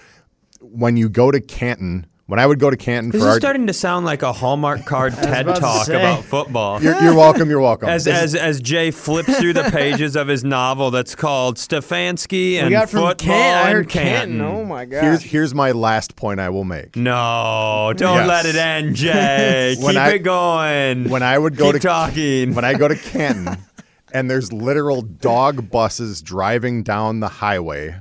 When 0.62 0.98
you 0.98 1.10
go 1.10 1.30
to 1.30 1.40
Canton, 1.40 2.08
when 2.30 2.40
I 2.40 2.46
would 2.46 2.60
go 2.60 2.70
to 2.70 2.78
Canton 2.78 3.12
This 3.12 3.22
for 3.22 3.28
is 3.28 3.34
our, 3.34 3.40
starting 3.40 3.66
to 3.68 3.74
sound 3.74 4.06
like 4.06 4.22
a 4.22 4.32
Hallmark 4.32 4.86
card 4.86 5.14
TED 5.22 5.42
about 5.48 5.56
to 5.56 5.62
talk 5.62 5.86
say. 5.88 5.96
about 5.96 6.24
football. 6.24 6.82
you're, 6.82 6.96
you're 7.02 7.16
welcome. 7.16 7.50
You're 7.50 7.60
welcome. 7.60 7.90
As, 7.90 8.08
as 8.08 8.36
as 8.36 8.62
Jay 8.62 8.92
flips 8.92 9.38
through 9.40 9.54
the 9.54 9.64
pages 9.64 10.16
of 10.16 10.28
his 10.28 10.44
novel 10.44 10.92
that's 10.92 11.16
called 11.16 11.58
Stefanski 11.58 12.56
and 12.62 12.70
got 12.70 12.90
from 12.90 13.00
football 13.02 13.16
Canton. 13.16 13.66
I 13.66 13.70
in 13.72 13.76
heard 13.76 13.90
Canton. 13.90 14.38
Canton. 14.38 14.42
Oh 14.42 14.64
my 14.66 14.86
god. 14.86 15.04
here's 15.04 15.24
here's 15.24 15.54
my 15.56 15.72
last 15.72 16.16
point 16.16 16.40
I 16.40 16.50
will 16.50 16.64
make. 16.66 16.96
No, 16.96 17.94
don't 17.98 18.16
Yes. 18.18 18.28
let 18.28 18.46
it 18.46 18.56
end, 18.56 18.96
Jay. 18.96 19.76
When 19.80 19.94
Keep 19.96 20.02
I- 20.02 20.12
it 20.14 20.20
going. 20.20 21.10
When 21.10 21.24
I 21.24 21.38
would 21.38 21.58
go 21.58 21.72
Keep 21.72 21.82
to 21.82 21.88
talking. 21.88 22.54
when 22.54 22.64
I 22.66 22.76
go 22.76 22.88
to 22.88 22.96
Canton, 22.96 23.58
and 24.14 24.30
there's 24.30 24.54
literal 24.54 25.02
dog 25.02 25.70
buses 25.72 26.22
driving 26.22 26.84
down 26.84 27.20
the 27.22 27.28
highway, 27.28 27.96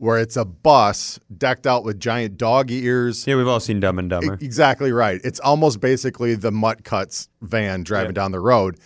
where 0.00 0.18
it's 0.18 0.34
a 0.34 0.46
bus 0.46 1.20
decked 1.36 1.66
out 1.66 1.84
with 1.84 2.00
giant 2.00 2.38
dog 2.38 2.70
ears. 2.70 3.26
yeah, 3.26 3.36
we've 3.36 3.46
all 3.46 3.60
seen 3.60 3.78
Dumb 3.80 3.98
and 3.98 4.08
Dumber. 4.08 4.38
Exactly 4.40 4.92
right. 4.92 5.20
It's 5.22 5.38
almost 5.40 5.78
basically 5.78 6.34
the 6.34 6.50
Mutt 6.50 6.84
Cuts 6.84 7.28
van 7.42 7.82
driving 7.82 8.08
Yep. 8.08 8.14
down 8.14 8.32
the 8.32 8.40
road. 8.40 8.78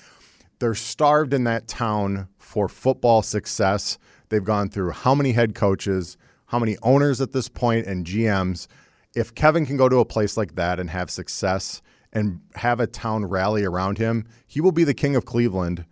They're 0.58 0.74
starved 0.74 1.32
in 1.32 1.44
that 1.44 1.68
town 1.68 2.26
for 2.36 2.68
football 2.68 3.22
success. 3.22 3.96
They've 4.28 4.42
gone 4.42 4.68
through 4.70 4.90
how 4.90 5.14
many 5.14 5.30
head 5.32 5.54
coaches, 5.54 6.16
how 6.46 6.58
many 6.58 6.76
owners 6.82 7.20
at 7.20 7.30
this 7.30 7.48
point, 7.48 7.86
and 7.86 8.04
GMs. 8.04 8.66
if 9.14 9.32
Kevin 9.36 9.64
can 9.64 9.76
go 9.76 9.88
to 9.88 9.98
a 9.98 10.04
place 10.04 10.36
like 10.36 10.56
that 10.56 10.80
and 10.80 10.90
have 10.90 11.08
success 11.08 11.80
and 12.12 12.40
have 12.56 12.80
a 12.80 12.88
town 12.88 13.24
rally 13.24 13.64
around 13.64 13.98
him, 13.98 14.24
he 14.48 14.60
will 14.60 14.72
be 14.72 14.82
the 14.82 14.94
king 14.94 15.14
of 15.14 15.24
Cleveland 15.24 15.84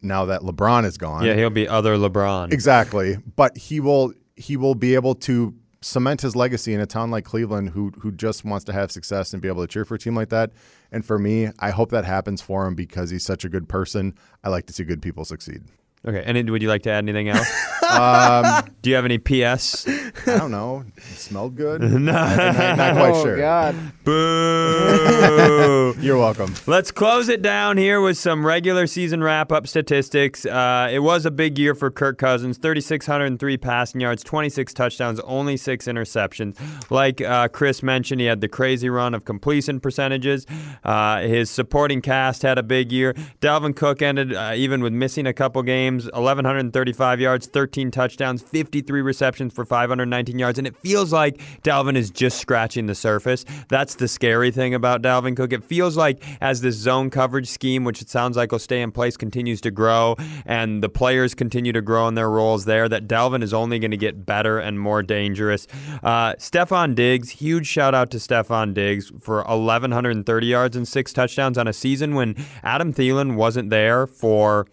now 0.00 0.24
that 0.26 0.42
LeBron 0.42 0.84
is 0.84 0.96
gone. 0.96 1.24
Yeah, 1.24 1.34
he'll 1.34 1.50
be 1.50 1.66
other 1.66 1.96
LeBron. 1.96 2.52
Exactly. 2.52 3.16
But 3.34 3.56
he 3.56 3.80
will 3.80 4.12
he 4.36 4.56
will 4.56 4.74
be 4.74 4.94
able 4.94 5.14
to 5.14 5.54
cement 5.80 6.20
his 6.20 6.36
legacy 6.36 6.72
in 6.72 6.80
a 6.80 6.86
town 6.86 7.10
like 7.10 7.24
Cleveland 7.24 7.70
who 7.70 7.90
who 7.98 8.12
just 8.12 8.44
wants 8.44 8.64
to 8.64 8.72
have 8.72 8.92
success 8.92 9.32
and 9.32 9.42
be 9.42 9.48
able 9.48 9.62
to 9.62 9.68
cheer 9.68 9.84
for 9.84 9.96
a 9.96 9.98
team 9.98 10.14
like 10.14 10.28
that. 10.28 10.52
And 10.90 11.04
for 11.04 11.18
me, 11.18 11.50
I 11.58 11.70
hope 11.70 11.90
that 11.90 12.04
happens 12.04 12.40
for 12.40 12.66
him 12.66 12.74
because 12.74 13.10
he's 13.10 13.24
such 13.24 13.44
a 13.44 13.48
good 13.48 13.68
person. 13.68 14.14
I 14.44 14.48
like 14.48 14.66
to 14.66 14.72
see 14.72 14.84
good 14.84 15.02
people 15.02 15.24
succeed. 15.24 15.62
Okay, 16.04 16.22
and 16.26 16.50
would 16.50 16.62
you 16.62 16.68
like 16.68 16.82
to 16.82 16.90
add 16.90 17.04
anything 17.04 17.28
else? 17.28 17.48
Um, 17.88 18.68
Do 18.82 18.90
you 18.90 18.96
have 18.96 19.04
any 19.04 19.18
PS? 19.18 19.86
I 19.86 20.38
don't 20.38 20.50
know. 20.50 20.84
It 20.96 21.02
smelled 21.04 21.54
good. 21.54 21.80
no. 21.82 21.88
not, 21.98 22.36
not 22.76 22.92
quite 22.94 23.12
oh 23.14 23.22
sure. 23.22 23.36
God! 23.36 23.76
Boo. 24.02 25.94
You're 26.00 26.18
welcome. 26.18 26.52
Let's 26.66 26.90
close 26.90 27.28
it 27.28 27.42
down 27.42 27.76
here 27.76 28.00
with 28.00 28.18
some 28.18 28.44
regular 28.44 28.88
season 28.88 29.22
wrap 29.22 29.52
up 29.52 29.68
statistics. 29.68 30.44
Uh, 30.44 30.88
it 30.90 30.98
was 30.98 31.24
a 31.24 31.30
big 31.30 31.56
year 31.56 31.76
for 31.76 31.92
Kirk 31.92 32.18
Cousins 32.18 32.58
3,603 32.58 33.56
passing 33.58 34.00
yards, 34.00 34.24
26 34.24 34.74
touchdowns, 34.74 35.20
only 35.20 35.56
six 35.56 35.86
interceptions. 35.86 36.58
Like 36.90 37.20
uh, 37.20 37.46
Chris 37.46 37.84
mentioned, 37.84 38.20
he 38.20 38.26
had 38.26 38.40
the 38.40 38.48
crazy 38.48 38.88
run 38.88 39.14
of 39.14 39.24
completion 39.24 39.78
percentages. 39.78 40.46
Uh, 40.82 41.20
his 41.20 41.50
supporting 41.50 42.02
cast 42.02 42.42
had 42.42 42.58
a 42.58 42.64
big 42.64 42.90
year. 42.90 43.14
Dalvin 43.40 43.76
Cook 43.76 44.02
ended, 44.02 44.34
uh, 44.34 44.54
even 44.56 44.82
with 44.82 44.92
missing 44.92 45.28
a 45.28 45.32
couple 45.32 45.62
games, 45.62 45.91
1,135 46.00 47.20
yards, 47.20 47.46
13 47.46 47.90
touchdowns, 47.90 48.42
53 48.42 49.00
receptions 49.00 49.52
for 49.52 49.64
519 49.64 50.38
yards. 50.38 50.58
And 50.58 50.66
it 50.66 50.76
feels 50.76 51.12
like 51.12 51.38
Dalvin 51.62 51.96
is 51.96 52.10
just 52.10 52.38
scratching 52.38 52.86
the 52.86 52.94
surface. 52.94 53.44
That's 53.68 53.96
the 53.96 54.08
scary 54.08 54.50
thing 54.50 54.74
about 54.74 55.02
Dalvin 55.02 55.36
Cook. 55.36 55.52
It 55.52 55.64
feels 55.64 55.96
like 55.96 56.22
as 56.40 56.60
this 56.60 56.76
zone 56.76 57.10
coverage 57.10 57.48
scheme, 57.48 57.84
which 57.84 58.02
it 58.02 58.08
sounds 58.08 58.36
like 58.36 58.52
will 58.52 58.58
stay 58.58 58.82
in 58.82 58.92
place, 58.92 59.16
continues 59.16 59.60
to 59.62 59.70
grow 59.70 60.16
and 60.46 60.82
the 60.82 60.88
players 60.88 61.34
continue 61.34 61.72
to 61.72 61.82
grow 61.82 62.08
in 62.08 62.14
their 62.14 62.30
roles 62.30 62.64
there, 62.64 62.88
that 62.88 63.06
Dalvin 63.08 63.42
is 63.42 63.54
only 63.54 63.78
going 63.78 63.90
to 63.90 63.96
get 63.96 64.26
better 64.26 64.58
and 64.58 64.78
more 64.78 65.02
dangerous. 65.02 65.66
Uh, 66.02 66.34
Stefon 66.34 66.94
Diggs, 66.94 67.30
huge 67.30 67.66
shout 67.66 67.94
out 67.94 68.10
to 68.10 68.18
Stefon 68.18 68.74
Diggs 68.74 69.12
for 69.20 69.42
1,130 69.44 70.46
yards 70.46 70.76
and 70.76 70.86
six 70.86 71.12
touchdowns 71.12 71.58
on 71.58 71.66
a 71.68 71.72
season 71.72 72.14
when 72.14 72.36
Adam 72.62 72.92
Thielen 72.92 73.36
wasn't 73.36 73.70
there 73.70 74.06
for 74.06 74.66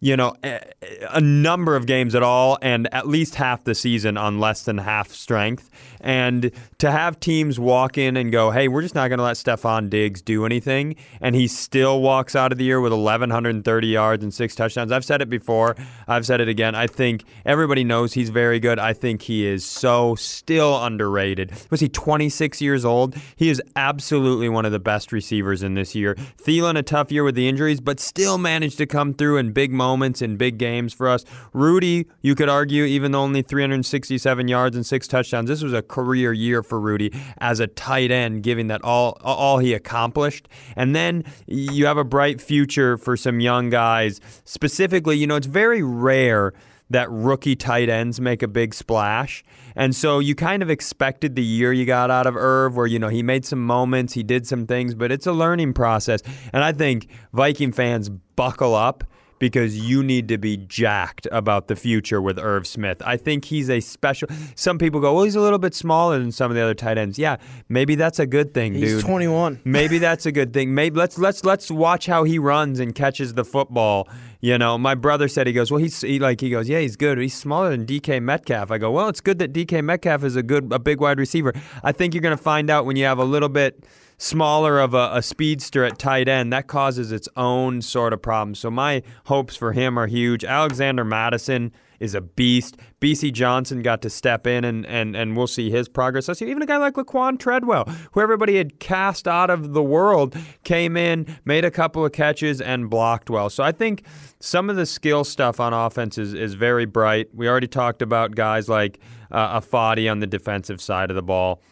you 0.00 0.16
know, 0.16 0.34
a, 0.42 1.20
number 1.20 1.76
of 1.76 1.86
games 1.86 2.14
at 2.14 2.22
all 2.22 2.58
and 2.62 2.92
at 2.92 3.06
least 3.06 3.34
half 3.34 3.64
the 3.64 3.74
season 3.74 4.16
on 4.16 4.40
less 4.40 4.62
than 4.62 4.78
half 4.78 5.10
strength. 5.10 5.70
And 6.00 6.50
to 6.78 6.90
have 6.90 7.20
teams 7.20 7.58
walk 7.58 7.98
in 7.98 8.16
and 8.16 8.32
go, 8.32 8.50
hey, 8.50 8.68
we're 8.68 8.82
just 8.82 8.94
not 8.94 9.08
going 9.08 9.18
to 9.18 9.24
let 9.24 9.36
Stefon 9.36 9.90
Diggs 9.90 10.22
do 10.22 10.46
anything, 10.46 10.96
and 11.20 11.34
he 11.34 11.46
still 11.46 12.00
walks 12.00 12.34
out 12.34 12.52
of 12.52 12.58
the 12.58 12.64
year 12.64 12.80
with 12.80 12.92
1,130 12.92 13.86
yards 13.86 14.22
and 14.22 14.32
six 14.32 14.54
touchdowns. 14.54 14.92
I've 14.92 15.04
said 15.04 15.20
it 15.20 15.28
before. 15.28 15.76
I've 16.08 16.24
said 16.24 16.40
it 16.40 16.48
again. 16.48 16.74
I 16.74 16.86
think 16.86 17.24
everybody 17.44 17.84
knows 17.84 18.14
he's 18.14 18.30
very 18.30 18.60
good. 18.60 18.78
I 18.78 18.92
think 18.92 19.22
he 19.22 19.46
is 19.46 19.64
so 19.64 20.14
still 20.14 20.82
underrated. 20.82 21.52
Was 21.70 21.80
he 21.80 21.88
26 21.88 22.60
years 22.60 22.84
old? 22.84 23.16
He 23.36 23.50
is 23.50 23.62
absolutely 23.76 24.48
one 24.48 24.64
of 24.64 24.72
the 24.72 24.78
best 24.78 25.12
receivers 25.12 25.62
in 25.62 25.74
this 25.74 25.94
year. 25.94 26.14
Thielen, 26.14 26.78
a 26.78 26.82
tough 26.82 27.12
year 27.12 27.24
with 27.24 27.34
the 27.34 27.48
injuries, 27.48 27.80
but 27.80 28.00
still 28.00 28.38
managed 28.38 28.78
to 28.78 28.86
come 28.86 29.14
through 29.14 29.36
in 29.36 29.52
big 29.52 29.72
moments 29.72 30.22
in 30.22 30.36
big 30.36 30.58
games 30.58 30.92
for 30.92 31.08
us. 31.08 31.24
Rudy, 31.52 32.06
you 32.22 32.34
could 32.34 32.48
argue, 32.48 32.84
even 32.84 33.12
though 33.12 33.20
only 33.20 33.42
367 33.42 34.48
yards 34.48 34.76
and 34.76 34.86
six 34.86 35.06
touchdowns, 35.06 35.48
this 35.48 35.62
was 35.62 35.72
a 35.72 35.82
career 35.90 36.32
year 36.32 36.62
for 36.62 36.80
Rudy 36.80 37.12
as 37.38 37.60
a 37.60 37.66
tight 37.66 38.10
end, 38.10 38.42
given 38.42 38.68
that 38.68 38.82
all 38.82 39.18
all 39.22 39.58
he 39.58 39.74
accomplished. 39.74 40.48
And 40.76 40.96
then 40.96 41.24
you 41.46 41.86
have 41.86 41.98
a 41.98 42.04
bright 42.04 42.40
future 42.40 42.96
for 42.96 43.16
some 43.16 43.40
young 43.40 43.68
guys. 43.68 44.20
Specifically, 44.44 45.18
you 45.18 45.26
know, 45.26 45.36
it's 45.36 45.46
very 45.46 45.82
rare 45.82 46.54
that 46.90 47.10
rookie 47.10 47.56
tight 47.56 47.88
ends 47.88 48.20
make 48.20 48.42
a 48.42 48.48
big 48.48 48.74
splash. 48.74 49.44
And 49.76 49.94
so 49.94 50.18
you 50.18 50.34
kind 50.34 50.62
of 50.62 50.70
expected 50.70 51.36
the 51.36 51.42
year 51.42 51.72
you 51.72 51.86
got 51.86 52.10
out 52.10 52.26
of 52.26 52.36
Irv 52.36 52.76
where, 52.76 52.86
you 52.86 52.98
know, 52.98 53.08
he 53.08 53.22
made 53.22 53.44
some 53.44 53.64
moments, 53.64 54.12
he 54.12 54.24
did 54.24 54.46
some 54.46 54.66
things, 54.66 54.94
but 54.94 55.12
it's 55.12 55.26
a 55.26 55.32
learning 55.32 55.74
process. 55.74 56.20
And 56.52 56.64
I 56.64 56.72
think 56.72 57.08
Viking 57.32 57.72
fans 57.72 58.08
buckle 58.08 58.74
up 58.74 59.04
because 59.40 59.76
you 59.76 60.04
need 60.04 60.28
to 60.28 60.38
be 60.38 60.56
jacked 60.56 61.26
about 61.32 61.66
the 61.66 61.74
future 61.74 62.22
with 62.22 62.38
Irv 62.38 62.66
Smith. 62.66 63.02
I 63.04 63.16
think 63.16 63.46
he's 63.46 63.68
a 63.68 63.80
special. 63.80 64.28
Some 64.54 64.78
people 64.78 65.00
go, 65.00 65.14
well, 65.14 65.24
he's 65.24 65.34
a 65.34 65.40
little 65.40 65.58
bit 65.58 65.74
smaller 65.74 66.20
than 66.20 66.30
some 66.30 66.50
of 66.50 66.54
the 66.54 66.62
other 66.62 66.74
tight 66.74 66.98
ends. 66.98 67.18
Yeah, 67.18 67.38
maybe 67.68 67.96
that's 67.96 68.20
a 68.20 68.26
good 68.26 68.54
thing, 68.54 68.74
He's 68.74 68.92
dude. 68.92 69.04
21. 69.04 69.60
Maybe 69.64 69.98
that's 69.98 70.26
a 70.26 70.32
good 70.32 70.52
thing. 70.52 70.74
Maybe 70.74 70.96
let's 70.96 71.18
let's 71.18 71.44
let's 71.44 71.70
watch 71.70 72.06
how 72.06 72.22
he 72.22 72.38
runs 72.38 72.78
and 72.78 72.94
catches 72.94 73.34
the 73.34 73.44
football. 73.44 74.08
You 74.40 74.56
know, 74.56 74.78
my 74.78 74.94
brother 74.94 75.28
said 75.28 75.46
he 75.46 75.52
goes, 75.52 75.70
well, 75.70 75.80
he's 75.80 76.00
he, 76.00 76.18
like 76.18 76.40
he 76.40 76.48
goes, 76.48 76.68
yeah, 76.68 76.80
he's 76.80 76.96
good. 76.96 77.18
He's 77.18 77.34
smaller 77.34 77.70
than 77.70 77.84
DK 77.84 78.22
Metcalf. 78.22 78.70
I 78.70 78.78
go, 78.78 78.90
well, 78.90 79.08
it's 79.08 79.20
good 79.20 79.38
that 79.38 79.52
DK 79.52 79.84
Metcalf 79.84 80.24
is 80.24 80.34
a 80.34 80.42
good 80.42 80.72
a 80.72 80.78
big 80.78 81.00
wide 81.00 81.18
receiver. 81.18 81.52
I 81.84 81.92
think 81.92 82.14
you're 82.14 82.22
going 82.22 82.36
to 82.36 82.42
find 82.42 82.70
out 82.70 82.86
when 82.86 82.96
you 82.96 83.04
have 83.04 83.18
a 83.18 83.24
little 83.24 83.50
bit 83.50 83.84
smaller 84.16 84.78
of 84.78 84.92
a, 84.92 85.10
a, 85.14 85.22
speedster 85.22 85.82
at 85.82 85.98
tight 85.98 86.28
end, 86.28 86.52
that 86.52 86.66
causes 86.66 87.10
its 87.10 87.26
own 87.36 87.80
sort 87.80 88.12
of 88.12 88.20
problem. 88.20 88.54
So 88.54 88.70
my 88.70 89.02
hopes 89.24 89.56
for 89.56 89.72
him 89.72 89.98
are 89.98 90.06
huge. 90.06 90.44
Alexander 90.44 91.04
Mattison 91.04 91.72
is 92.00 92.14
a 92.14 92.20
beast. 92.20 92.76
Bisi 93.00 93.32
Johnson 93.32 93.82
got 93.82 94.02
to 94.02 94.10
step 94.10 94.46
in 94.46 94.64
and, 94.64 94.84
and, 94.86 95.14
and 95.14 95.36
we'll 95.36 95.46
see 95.46 95.70
his 95.70 95.88
progress. 95.88 96.28
I 96.28 96.32
see 96.32 96.50
even 96.50 96.62
a 96.62 96.66
guy 96.66 96.78
like 96.78 96.94
Laquon 96.94 97.38
Treadwell, 97.38 97.84
who 98.12 98.20
everybody 98.20 98.56
had 98.56 98.80
cast 98.80 99.28
out 99.28 99.50
of 99.50 99.74
the 99.74 99.82
world, 99.82 100.36
came 100.64 100.96
in, 100.96 101.38
made 101.44 101.64
a 101.64 101.70
couple 101.70 102.04
of 102.04 102.12
catches, 102.12 102.60
and 102.60 102.90
blocked 102.90 103.30
well. 103.30 103.50
So 103.50 103.62
I 103.62 103.72
think 103.72 104.04
some 104.40 104.70
of 104.70 104.76
the 104.76 104.86
skill 104.86 105.24
stuff 105.24 105.60
on 105.60 105.72
offense 105.72 106.18
is, 106.18 106.34
is 106.34 106.54
very 106.54 106.86
bright. 106.86 107.28
We 107.34 107.48
already 107.48 107.68
talked 107.68 108.02
about 108.02 108.34
guys 108.34 108.68
like 108.68 108.98
uh, 109.30 109.60
Ifeadi 109.60 110.10
on 110.10 110.20
the 110.20 110.26
defensive 110.26 110.80
side 110.80 111.10
of 111.10 111.16
the 111.16 111.22
ball. 111.22 111.62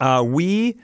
Uh, 0.00 0.24
we 0.26 0.80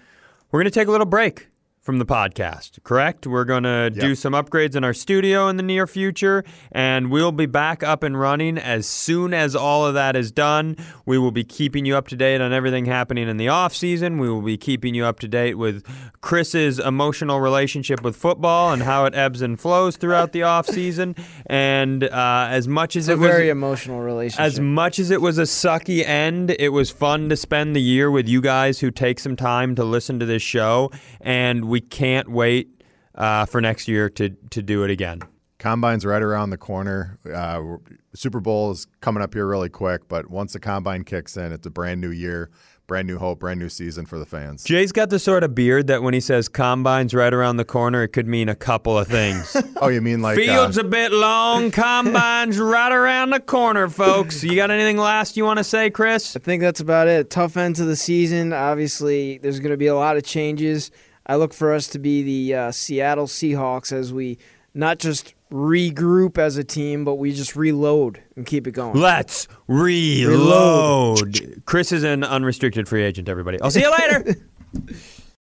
we're 0.50 0.60
going 0.60 0.70
to 0.70 0.78
take 0.78 0.88
a 0.88 0.90
little 0.90 1.06
break 1.06 1.48
from 1.86 2.00
the 2.00 2.04
podcast, 2.04 2.82
correct? 2.82 3.28
We're 3.28 3.44
going 3.44 3.62
to 3.62 3.92
yep. 3.94 4.00
do 4.00 4.16
some 4.16 4.32
upgrades 4.32 4.74
in 4.74 4.82
our 4.82 4.92
studio 4.92 5.46
in 5.46 5.56
the 5.56 5.62
near 5.62 5.86
future, 5.86 6.42
and 6.72 7.12
we'll 7.12 7.30
be 7.30 7.46
back 7.46 7.84
up 7.84 8.02
and 8.02 8.18
running 8.18 8.58
as 8.58 8.88
soon 8.88 9.32
as 9.32 9.54
all 9.54 9.86
of 9.86 9.94
that 9.94 10.16
is 10.16 10.32
done. 10.32 10.76
We 11.06 11.16
will 11.16 11.30
be 11.30 11.44
keeping 11.44 11.86
you 11.86 11.96
up 11.96 12.08
to 12.08 12.16
date 12.16 12.40
on 12.40 12.52
everything 12.52 12.86
happening 12.86 13.28
in 13.28 13.36
the 13.36 13.48
off 13.48 13.72
season. 13.72 14.18
We 14.18 14.28
will 14.28 14.42
be 14.42 14.58
keeping 14.58 14.96
you 14.96 15.04
up 15.04 15.20
to 15.20 15.28
date 15.28 15.54
with 15.54 15.84
Chris's 16.22 16.80
emotional 16.80 17.38
relationship 17.38 18.02
with 18.02 18.16
football 18.16 18.72
and 18.72 18.82
how 18.82 19.04
it 19.04 19.14
ebbs 19.14 19.40
and 19.40 19.58
flows 19.58 19.96
throughout 19.96 20.32
the 20.32 20.42
off 20.42 20.66
season. 20.66 21.14
And 21.46 22.02
uh, 22.02 22.48
as 22.50 22.66
much 22.66 22.96
as 22.96 23.08
it's 23.08 23.12
it 23.12 23.18
a 23.18 23.20
was 23.20 23.30
very 23.30 23.48
emotional 23.48 24.00
relationship, 24.00 24.44
as 24.44 24.58
much 24.58 24.98
as 24.98 25.12
it 25.12 25.20
was 25.20 25.38
a 25.38 25.42
sucky 25.42 26.04
end, 26.04 26.56
it 26.58 26.70
was 26.70 26.90
fun 26.90 27.28
to 27.28 27.36
spend 27.36 27.76
the 27.76 27.80
year 27.80 28.10
with 28.10 28.26
you 28.26 28.40
guys 28.40 28.80
who 28.80 28.90
take 28.90 29.20
some 29.20 29.36
time 29.36 29.76
to 29.76 29.84
listen 29.84 30.18
to 30.18 30.26
this 30.26 30.42
show, 30.42 30.90
and 31.20 31.66
we 31.66 31.75
we 31.76 31.80
can't 31.82 32.30
wait 32.30 32.82
uh, 33.14 33.44
for 33.44 33.60
next 33.60 33.86
year 33.86 34.08
to 34.08 34.30
to 34.48 34.62
do 34.62 34.82
it 34.82 34.90
again. 34.90 35.20
Combine's 35.58 36.06
right 36.06 36.22
around 36.22 36.48
the 36.48 36.56
corner. 36.56 37.18
Uh, 37.30 37.76
Super 38.14 38.40
Bowl 38.40 38.70
is 38.70 38.86
coming 39.02 39.22
up 39.22 39.34
here 39.34 39.46
really 39.46 39.68
quick, 39.68 40.08
but 40.08 40.30
once 40.30 40.54
the 40.54 40.58
combine 40.58 41.04
kicks 41.04 41.36
in, 41.36 41.52
it's 41.52 41.66
a 41.66 41.70
brand 41.70 42.00
new 42.00 42.10
year, 42.10 42.50
brand 42.86 43.06
new 43.06 43.18
hope, 43.18 43.40
brand 43.40 43.60
new 43.60 43.68
season 43.68 44.06
for 44.06 44.18
the 44.18 44.24
fans. 44.24 44.64
Jay's 44.64 44.90
got 44.92 45.10
the 45.10 45.18
sort 45.18 45.44
of 45.44 45.54
beard 45.54 45.86
that 45.88 46.02
when 46.02 46.14
he 46.14 46.20
says 46.20 46.48
combine's 46.48 47.12
right 47.12 47.34
around 47.34 47.58
the 47.58 47.64
corner, 47.64 48.04
it 48.04 48.08
could 48.08 48.26
mean 48.26 48.48
a 48.48 48.54
couple 48.54 48.98
of 48.98 49.06
things. 49.06 49.54
oh, 49.82 49.88
you 49.88 50.00
mean 50.00 50.22
like 50.22 50.36
fields 50.38 50.78
uh, 50.78 50.82
a 50.82 50.84
bit 50.84 51.12
long, 51.12 51.70
combine's 51.70 52.58
right 52.58 52.92
around 52.92 53.30
the 53.30 53.40
corner, 53.40 53.88
folks. 53.90 54.42
You 54.42 54.56
got 54.56 54.70
anything 54.70 54.96
last 54.96 55.36
you 55.36 55.44
want 55.44 55.58
to 55.58 55.64
say, 55.64 55.90
Chris? 55.90 56.36
I 56.36 56.38
think 56.38 56.62
that's 56.62 56.80
about 56.80 57.06
it. 57.06 57.28
Tough 57.28 57.58
end 57.58 57.76
to 57.76 57.84
the 57.84 57.96
season. 57.96 58.54
Obviously, 58.54 59.38
there's 59.38 59.60
going 59.60 59.72
to 59.72 59.76
be 59.76 59.88
a 59.88 59.94
lot 59.94 60.16
of 60.16 60.24
changes. 60.24 60.90
I 61.26 61.36
look 61.36 61.52
for 61.52 61.72
us 61.72 61.88
to 61.88 61.98
be 61.98 62.22
the 62.22 62.54
uh, 62.54 62.72
Seattle 62.72 63.26
Seahawks 63.26 63.92
as 63.92 64.12
we 64.12 64.38
not 64.74 64.98
just 64.98 65.34
regroup 65.50 66.38
as 66.38 66.56
a 66.56 66.64
team, 66.64 67.04
but 67.04 67.14
we 67.14 67.32
just 67.32 67.56
reload 67.56 68.22
and 68.36 68.46
keep 68.46 68.66
it 68.66 68.72
going. 68.72 68.98
Let's 68.98 69.48
reload. 69.66 71.36
reload. 71.36 71.62
Chris 71.64 71.92
is 71.92 72.04
an 72.04 72.22
unrestricted 72.24 72.88
free 72.88 73.02
agent, 73.02 73.28
everybody. 73.28 73.60
I'll 73.60 73.70
see 73.70 73.80
you 73.80 73.90
later. 73.90 74.36